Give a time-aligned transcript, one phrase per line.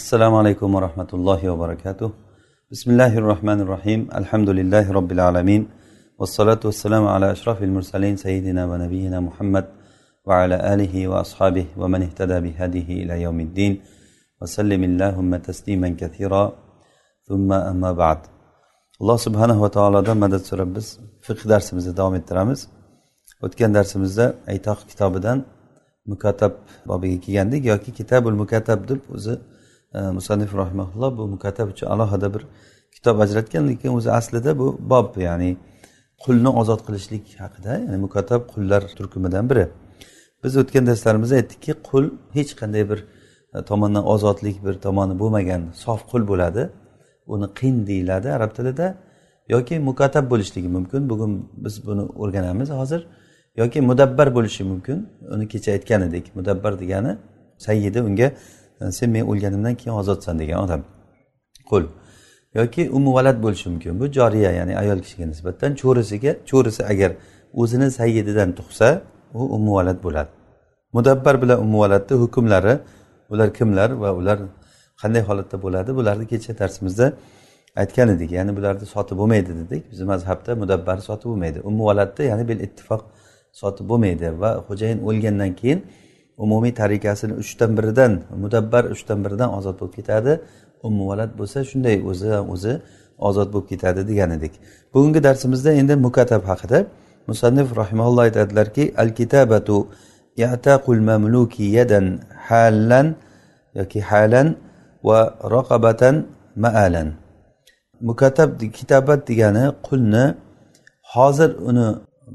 [0.00, 2.10] السلام عليكم ورحمة الله وبركاته.
[2.72, 4.00] بسم الله الرحمن الرحيم.
[4.20, 5.62] الحمد لله رب العالمين.
[6.18, 9.66] والصلاة والسلام على أشرف المرسلين سيدنا ونبينا محمد
[10.26, 13.72] وعلى آله وأصحابه ومن اهتدى بهديه إلى يوم الدين.
[14.40, 16.44] وسلم اللهم تسليما كثيرا.
[17.28, 18.20] ثم أما بعد.
[19.00, 20.86] الله سبحانه alloh subhanava taolodan madad so'rab biz
[21.26, 22.60] fiqh darsimizni davom ettiramiz.
[23.44, 25.38] O'tgan darsimizda aytoq kitobidan
[26.06, 26.52] mukatab
[26.88, 29.38] bobiga kelgandik يوكي كتاب المكاتب deb وزي
[29.94, 32.42] musannif rahimaulloh bu mukatab uchun alohida bir
[32.94, 35.56] kitob ajratgan lekin o'zi aslida bu bob ya'ni
[36.24, 39.64] qulni ozod qilishlik haqida ya'ni mukatab qullar turkumidan biri.
[40.44, 42.04] Biz o'tgan darslarimizda aytdikki qul
[42.36, 43.00] hech qanday bir
[43.54, 46.62] e, tomondan ozodlik bir tomoni bo'lmagan sof qul bo'ladi.
[47.34, 48.86] Uni qin deyiladi arab tilida.
[49.54, 51.10] Yoki mukatab bo'lishligi mumkin.
[51.10, 51.32] Bugun
[51.64, 53.06] biz buni o'rganamiz hozir.
[53.56, 54.98] Yoki mudabbar bo'lishi mumkin.
[55.34, 56.24] Uni kecha aytgan edik.
[56.38, 57.12] Mudabbar degani
[57.66, 58.28] sayyidi unga
[58.82, 60.82] E, sen men o'lganimdan keyin ozodsan degan odam.
[61.70, 61.84] Qul.
[62.54, 64.00] Yoki umuvalad bo'lishi mumkin.
[64.00, 67.10] Bu joriya ya'ni ayol kishiga nisbatan cho'risiga cho'risi agar
[67.60, 68.88] o'zini sayyididan tug'sa
[69.34, 70.30] u umuvalad bo'ladi.
[70.92, 72.74] Mudabbar bilan umuvaladni hukmlari
[73.32, 74.38] ular kimlar va ular
[75.02, 77.06] qanday holatda bo'ladi bularni kecha darsimizda
[77.80, 78.30] aytgan edik.
[78.38, 79.82] Ya'ni bularni sotib bo'lmaydi dedik.
[79.90, 81.58] Bizni mazhabda mudabbar sotib bo'lmaydi.
[81.70, 83.02] Umuvaladni ya'ni bil ittifoq
[83.60, 85.80] sotib bo'lmaydi va xo'jayin o'lgandan keyin
[86.44, 90.32] umumiy tariqasini uchdan biridan mudabbar uchdan biridan ozod bo'lib ketadi.
[90.88, 92.72] Umuvalad bo'lsa shunday o'zi o'zi
[93.28, 94.52] ozod bo'lib ketadi degan edik.
[94.94, 96.78] Bugungi darsimizda endi mukatab haqida
[97.30, 99.76] musannif rahimaulloh aytadilarki al kitabatu
[100.44, 102.06] yataqul mamluki yadan
[102.48, 103.06] halan
[103.78, 104.48] yoki halan
[105.06, 105.20] va
[105.54, 106.14] raqabatan
[106.64, 107.08] maalan.
[108.08, 110.24] Mukatab kitobat degani qulni
[111.14, 111.86] hozir uni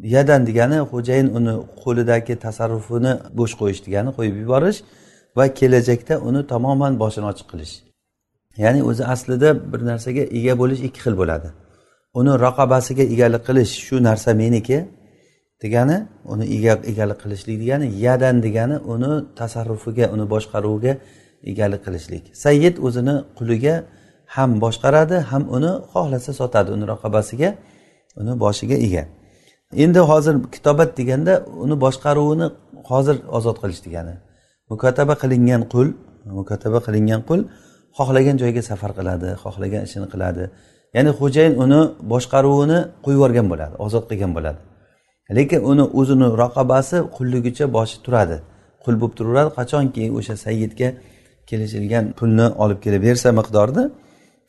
[0.04, 1.54] yadan degani xo'jayin uni
[1.84, 4.80] qo'lidagi tasarrufini bo'sh qo'yish degani qo'yib yuborish
[5.38, 7.74] va kelajakda uni tamoman boshini ochiq qilish.
[8.64, 11.50] Ya'ni o'zi aslida bir narsaga ega bo'lish ikki xil bo'ladi.
[12.20, 14.78] Uni raqobasiga egalik qilish shu narsa meniki
[15.64, 15.98] degani
[16.34, 16.46] uni
[16.90, 20.94] egalik qilishlik degani yadan degani uni tasarrufiga uni boshqaruviga
[21.52, 22.24] egalik qilishlik.
[22.46, 23.76] Sayyid o'zini quliga
[24.36, 27.50] ham boshqaradi ham uni xohlasa sotadi uni raqobasiga
[28.22, 29.04] uni boshiga ega.
[29.74, 32.48] Endi hozir kitobat deganda uni boshqaruvini
[32.92, 34.16] hozir ozod qilish degani.
[34.70, 35.88] Mukotaba qilingan qul
[36.40, 37.40] mukotaba qilingan qul
[37.98, 40.44] xohlagan joyga safar qiladi xohlagan ishini qiladi.
[40.96, 41.82] Ya'ni xo'jayin uni
[42.14, 44.60] boshqaruvini qo'yib yuborgan bo'ladi ozod qilgan bo'ladi.
[45.38, 48.38] Lekin uni o'zini raqobasi qulligicha boshi turadi.
[48.84, 50.90] Qul bo'lib turaveradi qachonki o'sha sayyidga
[51.50, 53.84] kelishilgan pulni olib kelib bersa miqdorni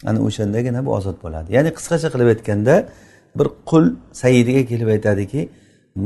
[0.08, 1.48] ana o'shandagina bu ozod bo'ladi.
[1.56, 2.74] Ya'ni qisqacha qilib aytganda
[3.38, 5.48] bir qul saidiga kelib aytadiki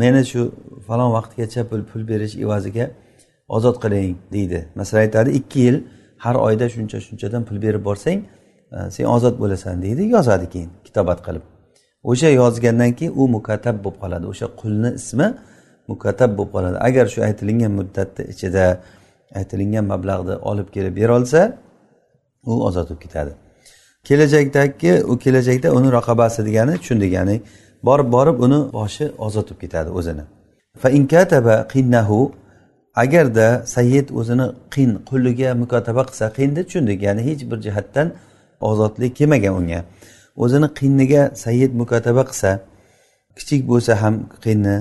[0.01, 0.53] meni shu
[0.87, 2.91] falon vaqtgacha pul pul berish evaziga
[3.49, 4.59] ozod qiling deydi.
[4.75, 5.77] Masalan aytadi ikki yil
[6.25, 8.19] har oyda shuncha shunchadan pul berib borsang
[8.77, 10.03] e, sen ozod bo'lasan deydi.
[10.17, 11.45] Yozadi keyin kitobat qilib.
[12.11, 14.25] O'sha yozgandan keyin u mukatab bo'lib qoladi.
[14.33, 15.29] O'sha qulni ismi
[15.91, 16.77] mukatab bo'lib qoladi.
[16.89, 18.65] Agar shu aytilingan muddatni ichida
[19.39, 21.41] aytilingan mablag'ni olib kelib berolsa
[22.51, 23.33] u ozod bo'lib ketadi.
[24.05, 27.37] Kelajakdagi u kelajakda uni raqobasi degani tushundik ya'ni
[27.87, 30.25] borib borib uni boshi ozod bo'lib ketadi o'zini.
[32.95, 38.09] Agarda sayyid o'zini qin quliga mukotaba qilsa qinni tushundik ya'ni hech bir jihatdan
[38.61, 39.81] ozodlik kelmagan unga.
[40.45, 42.51] O'zini qinniga sayyid mukotaba qilsa
[43.39, 44.15] kichik bo'lsa ham
[44.45, 44.77] qinni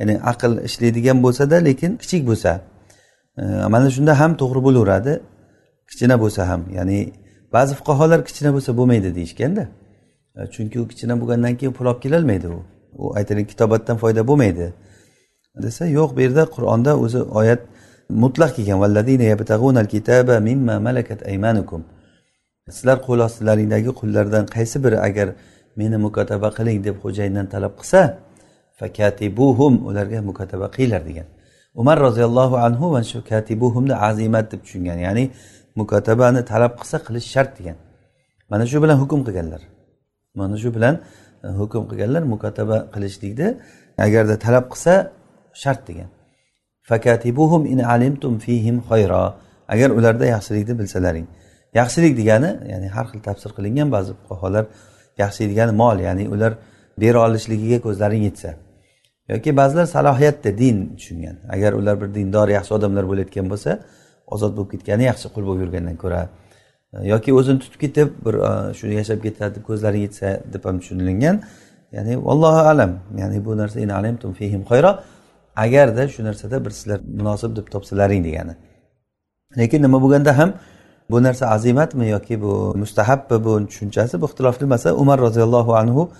[0.00, 2.50] ya'ni aql ishlaydigan bo'lsada lekin kichik bo'lsa.
[3.72, 5.12] Mana shunda ham to'g'ri bo'laveradi.
[5.88, 6.98] Kichkina bo'lsa ham ya'ni
[7.52, 9.64] ba'zi fuqarolar kichkina bo'lsa bo'lmaydi deyishganda
[10.38, 12.58] e, chunki u kichkina bo'lgandan keyin pul olib kelolmaydi u.
[13.02, 14.66] U aytaylik kitobatdan foyda bo'lmaydi
[15.64, 17.60] desa yo'q bu yerda qur'onda o'zi oyat
[18.22, 18.78] mutlaq kelgan.
[22.68, 25.28] Sizlar qo'l ostilaringdagi qullardan qaysi biri agar
[25.80, 28.00] meni mukotaba qiling deb xo'jayindan talab qilsa
[28.80, 31.26] fakatibuhum ularga mukotaba qilinglar degan.
[31.80, 35.24] Umar roziyallohu anhu mana shu katibuhumni azimat deb tushungan ya'ni
[35.80, 37.76] mukotabani talab qilsa qilish shart degan.
[38.50, 39.62] Mana shu bilan hukm qilganlar.
[40.40, 40.94] Mana shu bilan
[41.44, 43.48] e, hukm qilganlar mukotaba qilishlikni
[44.06, 44.94] agarda talab qilsa
[45.62, 46.08] shart degan.
[46.90, 49.22] Fakatibuhum in alimtum fihim xayro
[49.74, 51.26] agar ularda yaxshilikni bilsalaring.
[51.80, 54.64] Yaxshilik degani ya'ni har xil tafsir qilingan ba'zi fuqarolar
[55.22, 56.52] yaxshilik degani mol ya'ni ular
[57.02, 58.50] bera olishligiga ko'zlaring yetsa.
[59.32, 61.36] Yoki ba'zilar salohiyatda din tushungan.
[61.54, 63.72] Agar ular bir dindor yaxshi odamlar bo'layotgan bo'lsa
[64.34, 66.20] ozod bo'lib ketgani yaxshi qul bo'lib yurgandan ko'ra
[66.94, 70.76] e, yoki o'zini tutib ketib bir e, shu yashab ketadi deb ko'zlari yetsa deb ham
[70.82, 71.42] tushunilingan.
[71.96, 72.90] Ya'ni allohu alam.
[73.20, 73.80] Ya'ni bu narsa
[74.38, 74.62] fihim
[75.64, 78.54] agarda shu narsada bir sizlar munosib deb topsalaring degani.
[79.58, 80.50] Lekin nima bo'lganda ham
[81.10, 86.10] bu narsa azimatmi yoki bu mustahabmi bu tushunchasi bu ixtilofli masala umar roziyallohu anhu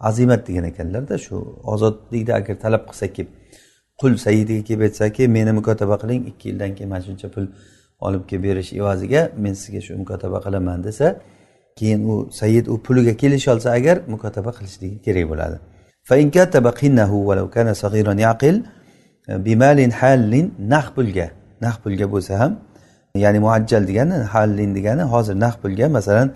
[0.00, 1.36] azimat degan ekanlarda shu
[1.72, 3.30] ozodlikni agar talab qilsa kelib
[4.00, 7.46] qul saidiga kelib aytsaki meni mukotaba qiling ikki yildan keyin mana shuncha pul
[8.06, 11.06] olib kelib berish evaziga men sizga shu mukotaba qilaman desa
[11.78, 15.56] keyin u sayyid u puliga kelisha olsa agar mukotaba qilishligi kerak bo'ladi.
[20.72, 21.26] Naq pulga
[21.64, 22.52] naq pulga bo'lsa ham
[23.24, 26.28] ya'ni muajjal degani hallin degani hozir naq pulga masalan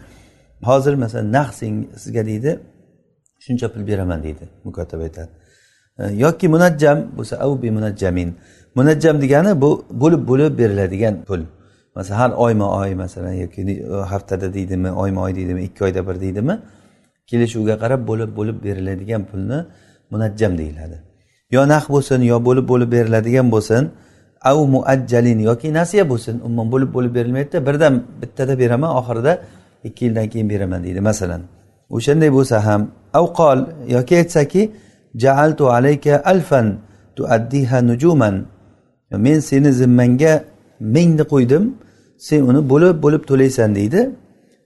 [0.68, 1.48] hozir masalan naq
[2.02, 2.50] sizga deydi
[3.44, 5.41] shuncha pul beraman deydi mukotaba aytadi.
[5.98, 8.34] Yoki munajjam bo'lsa au bi munajjamin.
[8.74, 11.40] Munajjam degani bu bo'lib bo'lib beriladigan pul.
[11.94, 16.20] Masalan har oyma oy masalan yoki e, haftada deydimi oyma oy deydimi ikki oyda bir
[16.20, 16.58] deydimi
[17.26, 19.58] kelishuvga qarab bo'lib bo'lib beriladigan pulni
[20.10, 20.96] munajjam deyiladi.
[21.50, 23.90] Yo naq bo'lsin yo bo'lib bo'lib beriladigan bo'lsin
[24.44, 29.32] av muajjalin yoki nasiya bo'lsin umuman bo'lib bo'lib berilmaydida birdan bittada beraman oxirida
[29.84, 31.42] ikki yildan keyin beraman deydi masalan.
[31.90, 32.90] O'shanday bo'lsa ham
[33.20, 33.58] avqol
[33.96, 34.62] yoki aytsaki
[35.16, 36.78] jaaltu alayka alfan
[37.16, 38.46] tuaddiha nujuman
[39.12, 40.44] men seni zimmangga
[40.80, 41.64] mingni qo'ydim.
[42.18, 44.10] Sen uni bo'lib bo'lib to'laysan deydi.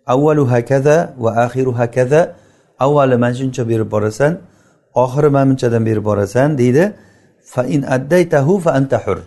[0.06, 2.22] Avvalu hakaza va axiru hakaza.
[2.78, 4.32] Avvali mana shuncha berib borasan
[4.94, 6.84] oxiri mana bunchadan berib borasan deydi.
[7.52, 9.18] Fa in addaytahu fa anta hur.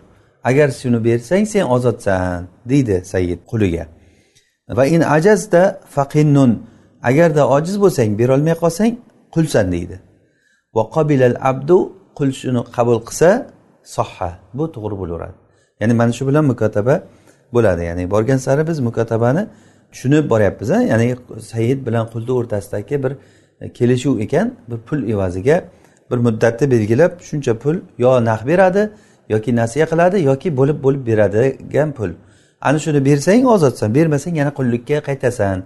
[0.49, 3.85] Agar shuni bersang sen ozodsan deydi sayyid quliga.
[4.77, 5.63] Va in ajazda
[5.95, 6.51] faqinnun
[7.09, 8.91] agarda ojiz bo'lsang berolmay qolsang
[9.35, 9.95] qulsan deydi.
[10.79, 11.77] Va qobilal abdu
[12.17, 13.29] qul shuni qabul qilsa
[13.95, 15.37] sohha bu to'g'ri bo'laveradi.
[15.81, 16.95] Ya'ni mana shu bilan mukotaba
[17.55, 17.81] bo'ladi.
[17.89, 19.43] Ya'ni borgan sari biz mukotabani
[19.91, 23.13] tushunib boryapmiz ya'ni sayyid bilan qulni o'rtasidagi bir
[23.77, 25.63] kelishuv ekan bir pul evaziga
[26.11, 28.91] bir muddatni belgilab shuncha pul yo naq beradi
[29.29, 32.09] yoki nasiya qiladi yoki bo'lib bo'lib beradigan pul.
[32.61, 33.95] Ana shuni bersang ozodsan.
[33.95, 35.63] Bermasang yana qullikka qaytasan.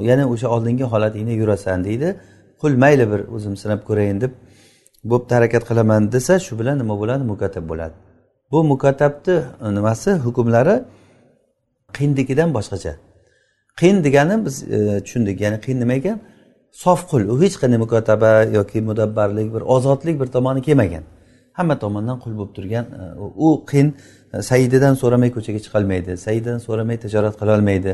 [0.00, 2.16] Yana o'sha oldingi holatingda yurasan deydi.
[2.60, 4.32] Qul mayli bir o'zim sinab ko'rayin deb
[5.10, 7.22] bo'pti harakat qilaman desa shu bilan nima bo'ladi?
[7.32, 7.94] Mukatab bo'ladi.
[8.52, 9.36] Bu mukatabni
[9.76, 10.10] nimasi?
[10.26, 10.76] Hukmlari
[11.96, 12.92] qiyindikidan boshqacha.
[13.80, 16.18] Qiyin degani biz e, tushundik ya'ni qiyin nima ekan?
[16.72, 17.22] Sof qul.
[17.32, 21.04] U hech qanday mukotaba yoki mudabbarlik bir ozodlik bir tomoni kelmagan.
[21.58, 23.02] Hamma tomondan qul bo'lib turgan e,
[23.46, 23.88] u qiyin
[24.34, 27.92] e, saididan so'ramay ko'chaga chiqolmaydi saididan so'ramay tijorat qilolmaydi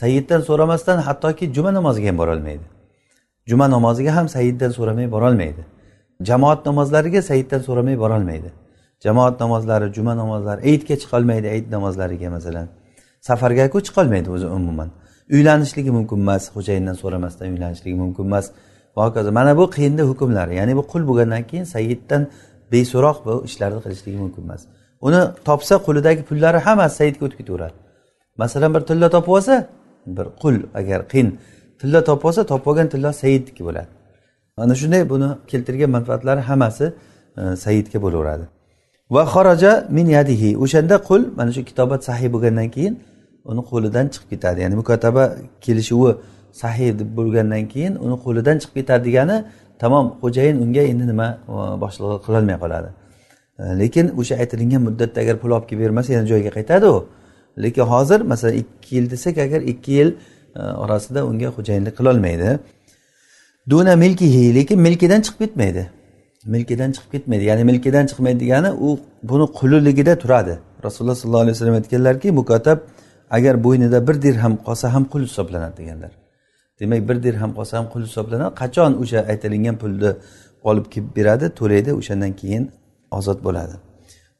[0.00, 2.66] saiddan so'ramasdan hattoki juma namoziga ham borolmaydi.
[3.50, 5.62] Juma namoziga ham saiddan so'ramay borolmaydi.
[6.22, 8.50] Jamoat namozlariga sayiddan so'ramay borolmaydi.
[9.04, 12.68] Jamoat namozlari juma namozlari aytga chiqolmaydi ayt namozlariga masalan.
[13.20, 14.90] Safargaku chiqolmaydi o'zi umuman.
[15.30, 18.46] Uylanishligi mumkin emas xo'jayindan so'ramasdan uylanishligi mumkin emas.
[18.96, 22.22] Va hokazo mana bu qiyinni hukmlari ya'ni bu qul bo'lgandan keyin sayiddan
[22.72, 24.62] beso'roq bu ishlarni qilishligi mumkin emas.
[25.06, 27.76] Uni topsa qo'lidagi pullari hammasi sayidga o'tib ketaveradi.
[28.42, 29.54] Masalan bir tilla topib olsa
[30.16, 31.28] bir qul agar qiyin
[31.80, 33.95] tilla topib olsa topib olgan tilla sayidniki bo'ladi.
[34.58, 36.92] Ana shunday buni keltirgan manfaatlari hammasi
[37.36, 38.44] e, bo'laveradi.
[39.10, 42.94] Va xoroja min yadihi o'shanda qul mana shu kitobat sahiy bo'lgandan keyin
[43.50, 44.58] uni qo'lidan chiqib ketadi.
[44.64, 45.24] Ya'ni mukotaba
[45.64, 46.12] kelishuvi
[46.62, 49.36] sahiy deb bo'lgandan keyin uni qo'lidan chiqib ketadi degani
[49.82, 52.88] tamom xo'jayin unga endi nima e, boshlig'i qilolmay qoladi.
[53.60, 56.98] E, lekin o'sha aytilingan muddatda agar pul olib kelib bermasa yana joyiga qaytadi u.
[57.64, 60.10] Lekin hozir masalan ikki yil desak agar ikki yil
[60.58, 62.50] e, orasida unga xo'jayinlik qilolmaydi.
[63.70, 65.90] Duna milkihi lekin milkidan chiqib ketmaydi.
[66.44, 67.44] Milkidan chiqib ketmaydi.
[67.44, 70.58] Ya'ni milkidan chiqmaydi degani u buni quliligida turadi.
[70.84, 72.78] Rasululloh sollallohu alayhi vasallam aytganlarki mukotab
[73.30, 76.12] agar bo'ynida bir dirham qolsa ham qul hisoblanadi deganlar.
[76.80, 78.54] Demak bir dirham qolsa ham qul hisoblanadi.
[78.62, 80.10] Qachon o'sha aytilingan pulni
[80.68, 81.46] olib kelib beradi?
[81.58, 82.64] To'laydi o'shandan keyin
[83.18, 83.74] ozod bo'ladi.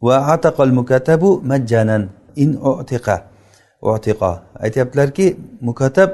[0.06, 2.02] Va ataqal mukatabu majjanan
[2.37, 3.16] in utiqa.
[3.83, 4.33] Utiqa.
[4.64, 5.26] Aytyaptilarki
[5.68, 6.11] mukatab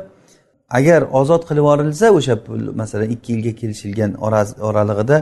[0.79, 4.11] agar ozod qilib yuborilsa o'sha pul masalan ikki yilga kelishilgan
[4.69, 5.17] oralig'ida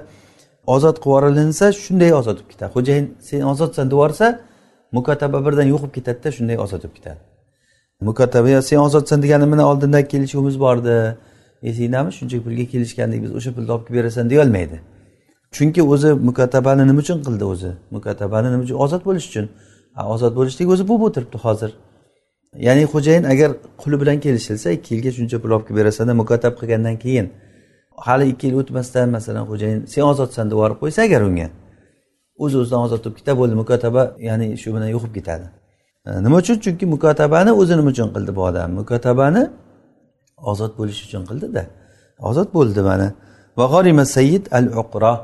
[0.75, 2.71] ozod qilib yuborilinsa shunday ozod bo'lib ketadi.
[2.77, 4.27] Xo'jayin sen ozodsan deb yuborsa
[4.97, 7.21] mukotaba birdan yo'qolib ketadida shunday ozod bo'lib ketadi.
[8.09, 10.97] Mukotaba sen ozodsan degani mana oldindan kelishuvimiz bor edi
[11.71, 12.11] esingdami?
[12.19, 14.79] Shuncha pulga kelishgandik biz o'sha pulni olib kelib berasan deyolmaydi
[15.53, 17.71] chunki o'zi mukotabani nima uchun qildi o'zi?
[17.91, 18.77] Mukotabani nima uchun?
[18.85, 19.47] Ozod bo'lish uchun.
[20.15, 21.71] Ozod bo'lishlik o'zi bo'lib o'tiribdi hozir.
[22.57, 23.51] Ya'ni xo'jayin agar
[23.83, 27.27] quli bilan kelishilsa ikki yilga shuncha pul olib kelib berasanda mukotab qilgandan keyin.
[28.07, 31.49] Hali ikki yil o'tmasdan masalan xo'jayin sen ozodsan deb yuborib qo'ysa agar unga.
[32.43, 35.47] O'z o'zidan ozod bo'lib ketadi bo'ldi mukotaba ya'ni shu bilan yo'qib ketadi.
[36.25, 36.57] Nima uchun?
[36.65, 38.69] Chunki mukotabani o'zi nima uchun qildi bu odam?
[38.81, 39.43] Mukotabani
[40.51, 41.63] ozod bo'lish uchun qildida
[42.29, 43.09] ozod bo'ldi mana.
[43.59, 45.15] Va g'orima sayyid al uqro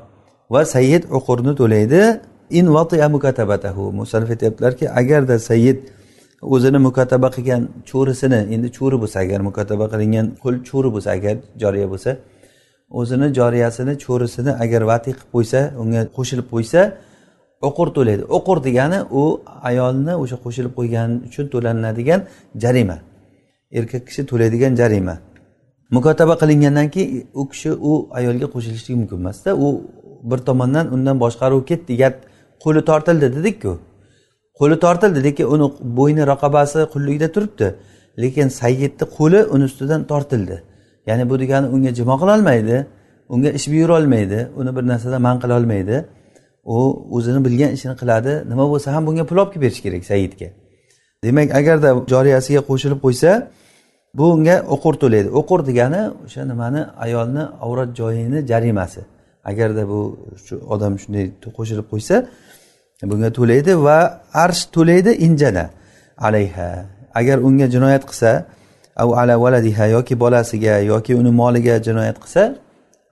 [0.55, 2.01] va sayyid uqurni to'laydi.
[2.59, 3.83] In vatia mukatabatahu.
[4.01, 5.79] Musannif aytyaptilarki agarda sayyid
[6.55, 11.87] o'zini mukotaba qilgan cho'risini endi cho'ri bo'lsa agar mukotaba qilingan qul cho'ri bo'lsa agar joriya
[11.93, 12.11] bo'lsa
[13.01, 16.81] o'zini joriyasini cho'risini agar vati qilib qo'ysa unga qo'shilib qo'ysa
[17.69, 18.23] o'qur to'laydi.
[18.37, 19.23] O'qur degani u
[19.71, 22.21] ayolni o'sha qo'shilib qo'ygani uchun to'lanadigan
[22.63, 22.99] jarima.
[23.79, 25.15] Erkak kishi to'laydigan jarima.
[25.97, 29.51] Mukotaba qilingandan keyin u kishi u ayolga qo'shilishligi mumkin emasda.
[29.65, 29.67] U
[30.31, 32.15] bir tomondan undan boshqaruv ketdi gap
[32.65, 33.73] qo'li tortildi dedikku.
[34.59, 35.67] Qo'li tortildi lekin uni
[35.99, 37.69] bo'yni raqobasi qulligida turibdi.
[38.23, 40.57] Lekin sayyidni qo'li uni ustidan tortildi.
[41.09, 42.77] Ya'ni bu degani unga jimo qilolmaydi
[43.35, 45.97] unga ish buyurolmaydi uni bir narsadan man qilolmaydi.
[46.65, 46.79] U
[47.17, 48.33] o'zini bilgan ishini qiladi.
[48.51, 50.49] Nima bo'lsa ham bunga pul olib kelib berish kerak saidga
[51.25, 53.31] demak agarda joriyasiga qo'shilib qo'ysa
[54.19, 55.29] bu unga o'qur to'laydi.
[55.41, 59.01] O'qur degani o'sha nimani ayolni avrat joyini jarimasi.
[59.51, 60.01] Agarda bu
[60.47, 61.25] shu odam shunday
[61.59, 62.17] qo'shilib qo'ysa
[63.03, 63.99] bunga to'laydi va
[64.45, 65.71] arsh to'laydi injana
[66.19, 66.71] alayha.
[67.15, 68.31] Agar unga jinoyat qilsa
[69.03, 72.43] av ala valadiha yoki bolasiga yoki uni moliga jinoyat qilsa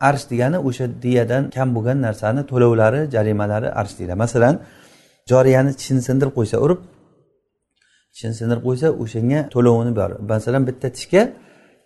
[0.08, 4.18] arsh degani o'sha diyadan kam bo'lgan narsani to'lovlari jarimalari arsh deyiladi.
[4.24, 4.54] Masalan
[5.30, 6.80] joriyani tishini sindirib qo'ysa urib
[8.14, 11.22] tishini sindirib qo'ysa o'shanga to'lovini bor masalan bitta tishga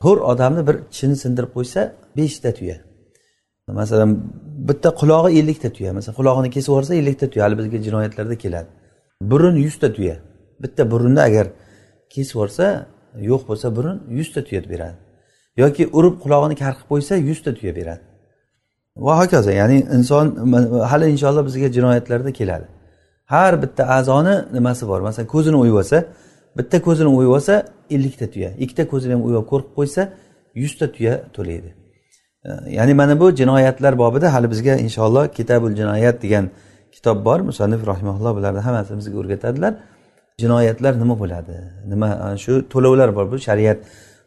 [0.04, 1.80] hur odamni bir tishini sindirib qo'ysa
[2.16, 2.76] beshta tuya.
[3.72, 4.10] Masalan
[4.68, 5.92] bitta qulog'i ellikta tuya.
[5.92, 7.44] Masalan qulog'ini kesib yuborsa ellikta tuya.
[7.44, 8.68] Hali bizga jinoyatlarda keladi.
[9.22, 10.16] Burun yuzta tuya.
[10.62, 11.46] Bitta burunni agar
[12.10, 12.86] kesib yuborsa
[13.30, 14.96] yo'q bo'lsa burun yuzta tuya beradi.
[15.56, 18.02] Yoki urib qulog'ini kar qilib qo'ysa yuzta tuya beradi.
[19.06, 20.26] Va hokazo ya'ni inson
[20.90, 22.66] hali inshaalloh bizga jinoyatlarda keladi.
[23.34, 25.00] Har bitta a'zoni nimasi bor?
[25.08, 25.98] Masalan ko'zini o'yib olsa
[26.58, 27.54] bitta ko'zini o'yib olsa
[27.94, 28.50] ellikta tuya.
[28.62, 30.02] Ikkita ko'zini ham o'yib olib ko'rib qo'ysa
[30.62, 31.70] yuzta tuya to'laydi.
[32.44, 36.50] Ya'ni mana bu jinoyatlar bobida hali bizga inshaalloh kitabul jinoyat degan
[36.92, 37.40] kitob bor.
[37.40, 39.74] Musanif rahimaulloh bularni hammasini bizga o'rgatadilar.
[40.38, 41.54] Jinoyatlar nima bo'ladi?
[41.86, 43.32] Nima e, shu to'lovlar bor.
[43.32, 43.78] Bu shariat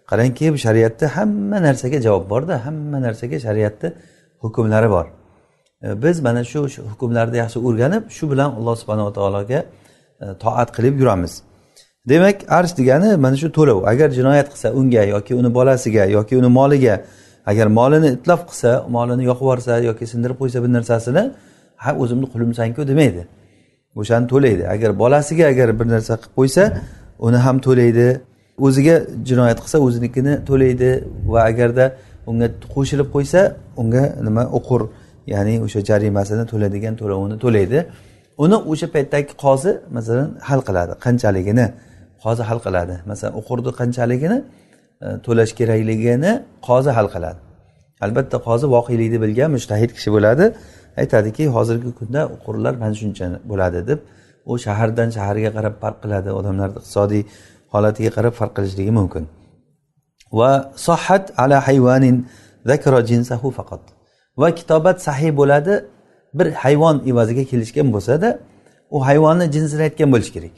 [0.09, 3.89] qarangki bu shariatda hamma narsaga javob borda hamma narsaga shariatni
[4.43, 5.05] hukmlari bor.
[5.83, 6.59] E, biz mana shu
[6.91, 9.59] hukmlarni yaxshi o'rganib shu bilan alloh subhanava taologa
[10.23, 11.33] e, toat qilib yuramiz.
[12.09, 13.79] Demak arsh degani mana shu to'lov.
[13.91, 16.95] Agar jinoyat qilsa unga yoki uni bolasiga yoki uni moliga
[17.45, 21.23] agar molini itlof qilsa molini yoqib yuborsa yoki sindirib qo'ysa bir narsasini
[21.83, 23.21] ha o'zimni qulimsanku demaydi.
[23.99, 24.63] O'shani to'laydi.
[24.75, 26.63] Agar bolasiga agar bir narsa qilib qo'ysa
[27.25, 28.07] uni ham to'laydi.
[28.65, 28.95] O'ziga
[29.29, 30.89] jinoyat qilsa o'zinikini to'laydi
[31.33, 31.85] va agarda
[32.29, 33.39] unga qo'shilib qo'ysa
[33.81, 34.81] unga nima o'qur
[35.33, 37.79] ya'ni o'sha jarimasini to'laydigan to'lovini to'laydi.
[38.43, 41.65] Uni o'sha paytdagi qozi masalan hal qiladi qanchaligini
[42.23, 42.95] qozi hal qiladi.
[43.11, 44.37] Masalan o'qurni qanchaligini
[45.05, 46.31] E, to'lash kerakligini
[46.67, 47.39] qozi hal qiladi.
[48.05, 50.45] Albatta qozi voqelikni bilgan mushtahid kishi bo'ladi.
[51.01, 53.99] Aytadiki hozirgi kunda qurlar mana shuncha bo'ladi deb
[54.51, 56.29] u shahardan shaharga qarab farq qiladi.
[56.39, 57.23] Odamlarni iqtisodiy
[57.73, 59.23] holatiga qarab farq qilishligi mumkin.
[60.39, 60.51] Va
[60.87, 62.17] sohat ala hayvanin
[62.69, 63.83] zakra jinsahu faqat.
[64.41, 65.73] Va kitobat sahiy bo'ladi
[66.37, 68.29] bir hayvon evaziga kelishgan bo'lsada
[68.95, 70.55] u hayvonni jinsini aytgan bo'lishi kerak.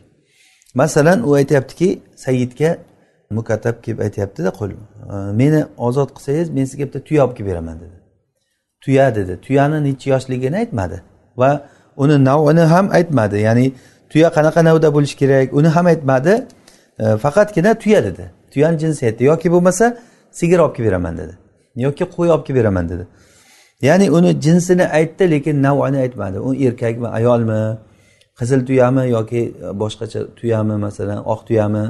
[0.82, 1.90] Masalan u aytyaptiki
[2.26, 2.70] sayidga
[3.40, 4.72] mukatab kelib aytyaptida qul
[5.40, 7.98] meni ozod qilsangiz men sizga bitta tuya olib kelib beraman dedi.
[8.84, 9.34] Tuya dedi.
[9.46, 10.98] Tuyani nechi yoshligini aytmadi
[11.42, 11.50] va
[12.04, 13.38] uni navini ham aytmadi.
[13.48, 13.66] Ya'ni
[14.12, 16.34] tuya qanaqa navda bo'lishi kerak uni ham aytmadi.
[17.24, 18.24] Faqatgina tuya dedi.
[18.52, 19.24] Tuyani jinsi aytdi.
[19.32, 19.86] Yoki bo'lmasa
[20.40, 21.34] sigir olib kelib beraman dedi.
[21.86, 23.04] Yoki qo'y olib kelib beraman dedi.
[23.88, 26.38] Ya'ni uni jinsini aytdi lekin navini aytmadi.
[26.48, 27.62] U erkakmi ayolmi
[28.40, 29.42] qizil tuyami yoki
[29.82, 31.86] boshqacha tuyami masalan oq tuyami?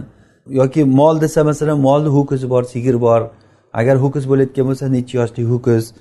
[0.50, 3.22] Yoki mol desa masalan molni ho'kizi bor sigir bor.
[3.74, 5.94] Agar ho'kiz bo'layotgan bo'lsa necha yoshli ho'kiz.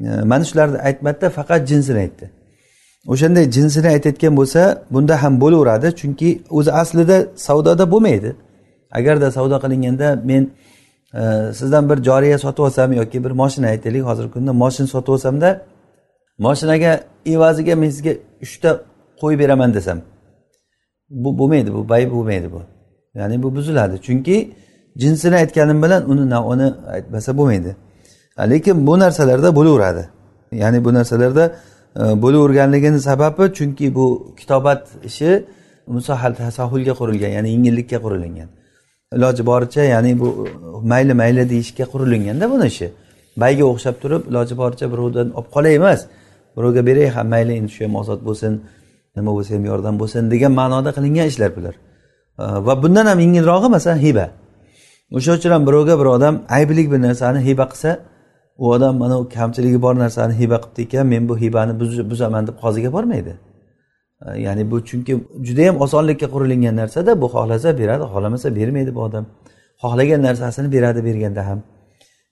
[0.00, 2.30] E, mana shularni aytmadida faqat jinsini aytdi.
[3.12, 4.60] O'shanday jinsini aytayotgan bo'lsa
[4.90, 8.30] bunda ham bo'laveradi chunki o'zi aslida savdoda bo'lmaydi.
[8.98, 10.42] Agarda savdo qilinganda men
[11.14, 11.22] e,
[11.58, 15.48] sizdan bir joriya sotib olsam yoki bir moshina aytaylik hozirgi kunda moshina sotib olsamda
[16.38, 18.70] moshinaga evaziga men sizga uchta
[19.20, 19.98] qo'y beraman desam
[21.10, 22.73] bu bo'lmaydi bu bay bo'lmaydi bu.
[23.14, 24.00] Ya'ni bu buziladi.
[24.06, 24.54] Chunki
[24.96, 27.76] jinsini aytganim bilan uni navini aytmasa bo'lmaydi.
[28.38, 30.08] Lekin bu narsalarda bo'laveradi.
[30.52, 31.44] Ya'ni bu narsalarda
[31.96, 35.44] e, bo'laverganligini sababi chunki bu kitobat ishi
[35.86, 38.48] musahal tasohulga qurilgan ya'ni yengillikka qurilgan.
[39.16, 40.48] Iloji boricha ya'ni bu
[40.82, 42.88] mayli mayli deyishga qurilinganda buni ishi.
[43.36, 46.00] Bayga o'xshab turib iloji boricha birovdan olib qolay emas.
[46.56, 48.52] Birovga beray ha mayli endi shu ham ozod bo'lsin
[49.16, 51.74] nima bo'lsa ham yordam bo'lsin degan ma'noda qilingan ishlar bular.
[52.38, 54.30] Va bundan ham yengilrog'i masalan hiba.
[55.12, 57.98] O'sha uchun ham birovga bir odam aybli bir narsani hiba qilsa
[58.58, 61.72] u odam mana kamchiligi bor narsani hiba qilibdi ekan men bu hibani
[62.10, 63.34] buzaman deb qoziga bormaydi.
[64.36, 65.12] Ya'ni bu chunki
[65.46, 69.24] judayam osonlikka qurilingan narsada bu xohlasa beradi xohlamasa bermaydi bu odam.
[69.82, 71.58] Xohlagan narsasini beradi berganda ham.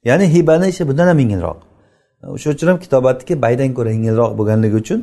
[0.05, 1.59] Ya'ni hibani ishi bundan ham yengilroq.
[2.35, 5.01] O'sha uchun ham kitobatniki baydan ko'ra yengilroq bo'lganligi uchun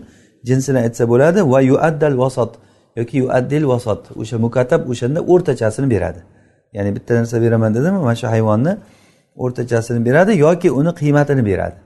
[0.48, 2.51] jinsini aytsa bo'ladi va yuaddal vasot
[3.00, 4.01] yoki yuaddil vasot.
[4.22, 6.22] O'sha mukatab o'shanda o'rtachasini beradi.
[6.75, 8.74] Ya'ni bitta narsa beraman dedimi mana shu hayvonni
[9.44, 11.77] o'rtachasini beradi yoki uni qiymatini beradi.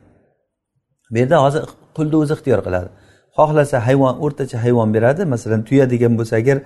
[1.11, 1.61] Bu yerda hozir
[1.97, 2.89] qulni o'zi ixtiyor qiladi.
[3.37, 5.21] Xohlasa hayvon o'rtacha hayvon beradi.
[5.33, 6.57] Masalan tuya degan bo'lsa agar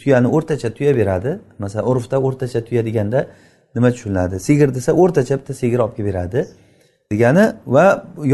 [0.00, 1.30] tuyani o'rtacha tuya beradi
[1.62, 3.20] masalan urfda o'rtacha tuya deganda
[3.74, 4.36] nima tushuniladi?
[4.46, 6.40] Sigir desa o'rtacha bitta sigir olib kelib beradi
[7.12, 7.44] degani
[7.74, 7.84] va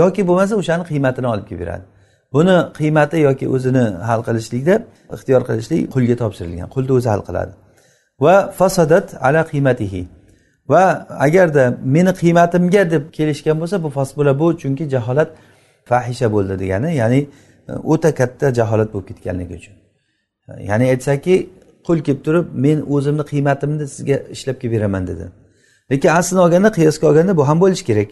[0.02, 1.84] yoki bo'lmasa o'shani qiymatini olib kelib beradi.
[2.32, 4.74] Buni qiymati yoki o'zini hal qilishlikda
[5.14, 7.52] ixtiyor qilishlik qulga topshirilgan qulni o'zi hal qiladi.
[8.24, 10.02] Va fasadat ala qiymatihi.
[10.72, 10.84] Va
[11.26, 11.64] agarda
[11.96, 15.30] meni qiymatimga deb kelishgan bo'lsa bu fasbula bo'ladi bu chunki jaholat
[15.90, 17.20] fahisha bo'ldi degani ya'ni
[17.70, 19.74] e, o'ta katta jaholat bo'lib ketganligi uchun.
[20.70, 21.34] Ya'ni aytsaki
[21.86, 25.24] qul kelib turib men o'zimni qiymatimni sizga ishlab kelib beraman dedi.
[25.90, 28.10] Lekin aslini olganda qiyosga olganda bu ham bo'lishi kerak.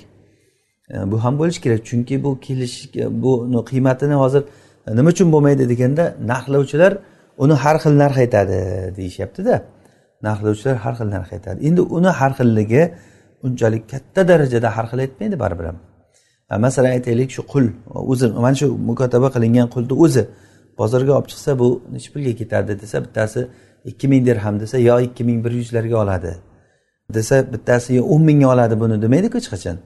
[0.91, 1.87] Bu ham bo'lishi kerak.
[1.87, 4.43] Chunki bu kelish buni qiymatini hozir
[4.87, 6.93] e, nima uchun bo'lmaydi deganda narxlovchilar
[7.39, 8.59] uni har xil narx aytadi
[8.99, 9.55] deyishyaptida.
[10.27, 11.59] Narxlovchilar har xil narx aytadi.
[11.69, 12.83] Endi uni har xilligi
[13.47, 15.79] unchalik katta darajada har xil aytmaydi baribir ham.
[16.67, 17.65] Masalan aytaylik shu qul
[18.13, 20.23] o'zi mana shu mukotaba qilingan qulni o'zi
[20.79, 23.41] bozorga olib chiqsa bu nechi pulga ketadi desa bittasi
[23.91, 26.33] ikki ming dirham desa yo ikki ming bir yuzlarga oladi
[27.17, 29.77] desa bittasi yo o'n mingga oladi buni demaydiku hech qachon.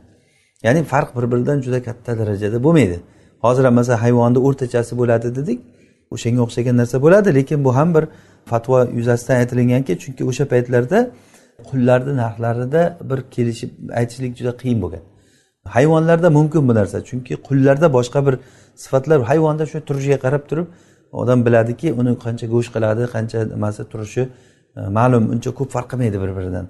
[0.62, 2.98] Ya'ni farq bir biridan juda katta darajada bo'lmaydi.
[3.44, 5.58] Hozir ham masalan hayvonni o'rtachasi bo'ladi dedik
[6.14, 8.04] o'shanga o'xshagan narsa bo'ladi lekin bu ham bir
[8.50, 10.98] fatvo yuzasidan aytilinganki chunki o'sha paytlarda
[11.68, 15.02] qullarni narxlarida bir kelishib aytishlik juda qiyin bo'lgan.
[15.76, 18.34] Hayvonlarda mumkin bu narsa chunki qullarda boshqa bir
[18.82, 20.66] sifatlar hayvonda shu turishiga qarab turib
[21.20, 24.22] odam biladiki uni qancha go'sht qiladi qancha nimasi turishi
[24.78, 26.66] e, ma'lum uncha ko'p farq qilmaydi bir biridan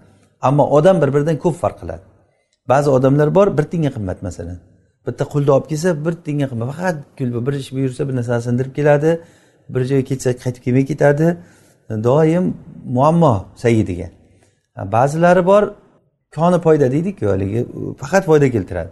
[0.49, 2.04] ammo odam bir biridan ko'p farq qiladi.
[2.72, 4.59] Ba'zi odamlar bor bir tiyinga qimmat masalan.
[5.06, 6.66] Bitta qulni olib kelsa bir tiyinga qimmat.
[6.72, 6.96] Faqat
[7.46, 9.11] bir ish buyursa bir narsani sindirib keladi
[9.74, 11.26] bir joyga ketsa qaytib kelmay ketadi.
[12.09, 12.44] Doim
[12.96, 14.09] muammo sayidiga
[14.96, 15.62] ba'zilari bor
[16.37, 17.61] koni foyda deydiku haligi
[18.00, 18.90] faqat foyda keltiradi.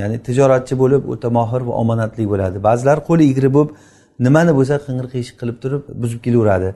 [0.00, 2.56] Ya'ni tijoratchi bo'lib o'ta mohir va omonatli bo'ladi.
[2.68, 3.70] Ba'zilari qo'li egri bo'lib
[4.26, 6.68] nimani bo'lsa qing'ir qiyshiq qilib turib buzib kelaveradi.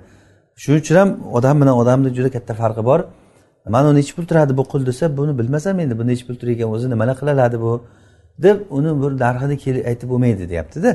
[0.63, 3.01] Shuning uchun ham odam bilan odamni juda katta farqi bor.
[3.75, 6.49] Mana u nechi pul turadi bu qul desa buni bilmasam endi bu nechi pul tur
[6.49, 7.73] ekan o'zi nimalar qiladi bu?
[8.45, 10.91] Deb uni bir narxini aytib bo'lmaydi deyaptida.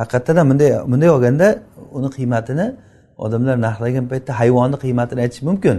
[0.00, 1.48] Haqiqatdan ham bunday bunday olganda
[1.98, 2.66] uni qiymatini
[3.24, 5.76] odamlar narxlagan paytda hayvonni qiymatini aytish mumkin.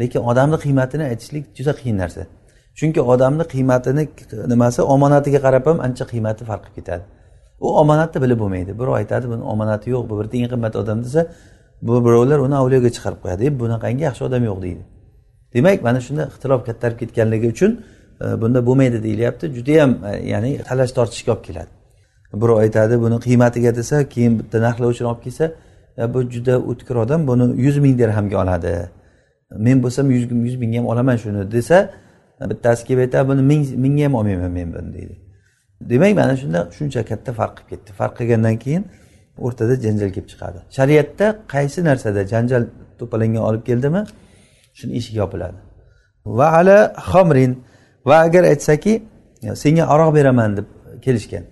[0.00, 2.22] Lekin odamni qiymatini aytishlik juda qiyin narsa.
[2.78, 4.04] Chunki odamni qiymatini
[4.52, 4.80] nimasi?
[4.94, 7.04] Omonatiga qarab ham ancha qiymati farq qilib ketadi.
[7.60, 8.70] U omonatni bilib bo'lmaydi.
[8.80, 11.20] Birov aytadi buni omonati yo'q bu bir tiyinga qimmat odam desa
[11.86, 13.42] bu birovlar uni avliyoga chiqarib qo'yadi.
[13.48, 14.82] E bunaqangi yaxshi odam yo'q deydi.
[15.54, 17.84] Demak mana shunda ixtilof kattarib ketganligi uchun
[18.20, 19.46] e, bunda bo'lmaydi deyilyapti.
[19.56, 21.70] Judayam e, ya'ni talash tortishga olib keladi.
[22.42, 25.52] Birov aytadi buni qiymatiga desa keyin bitta narxlovchini olib kelsa
[25.98, 28.90] e, bu juda o'tkir odam buni yuz ming dirhamga oladi.
[29.66, 31.90] Men bo'lsam yuz yuz mingga ham olaman shuni desa
[32.50, 35.16] bittasi kelib aytadi buni ming mingga ham olmayman men buni deydi.
[35.90, 37.90] Demak mana shunda shuncha katta farq qilib ketdi.
[38.00, 38.84] Farq qilgandan keyin
[39.44, 40.58] o'rtada janjal kelib chiqadi.
[40.76, 42.62] Shariatda qaysi narsada janjal
[42.98, 44.02] to'polonga olib keldimi?
[44.78, 45.58] Shuni eshik yopiladi.
[46.38, 46.78] Va ala
[47.10, 47.52] xomrin
[48.08, 48.92] va agar aytsaki
[49.62, 50.66] senga aroq beraman deb
[51.04, 51.44] kelishgan.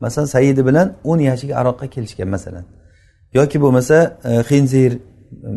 [0.00, 2.64] Masalan saidi bilan o'n yashik aroqqa kelishgan masalan.
[3.38, 4.98] Yoki bo'lmasa e, xinzir e,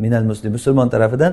[0.04, 1.32] minal muslim musulmon tarafidan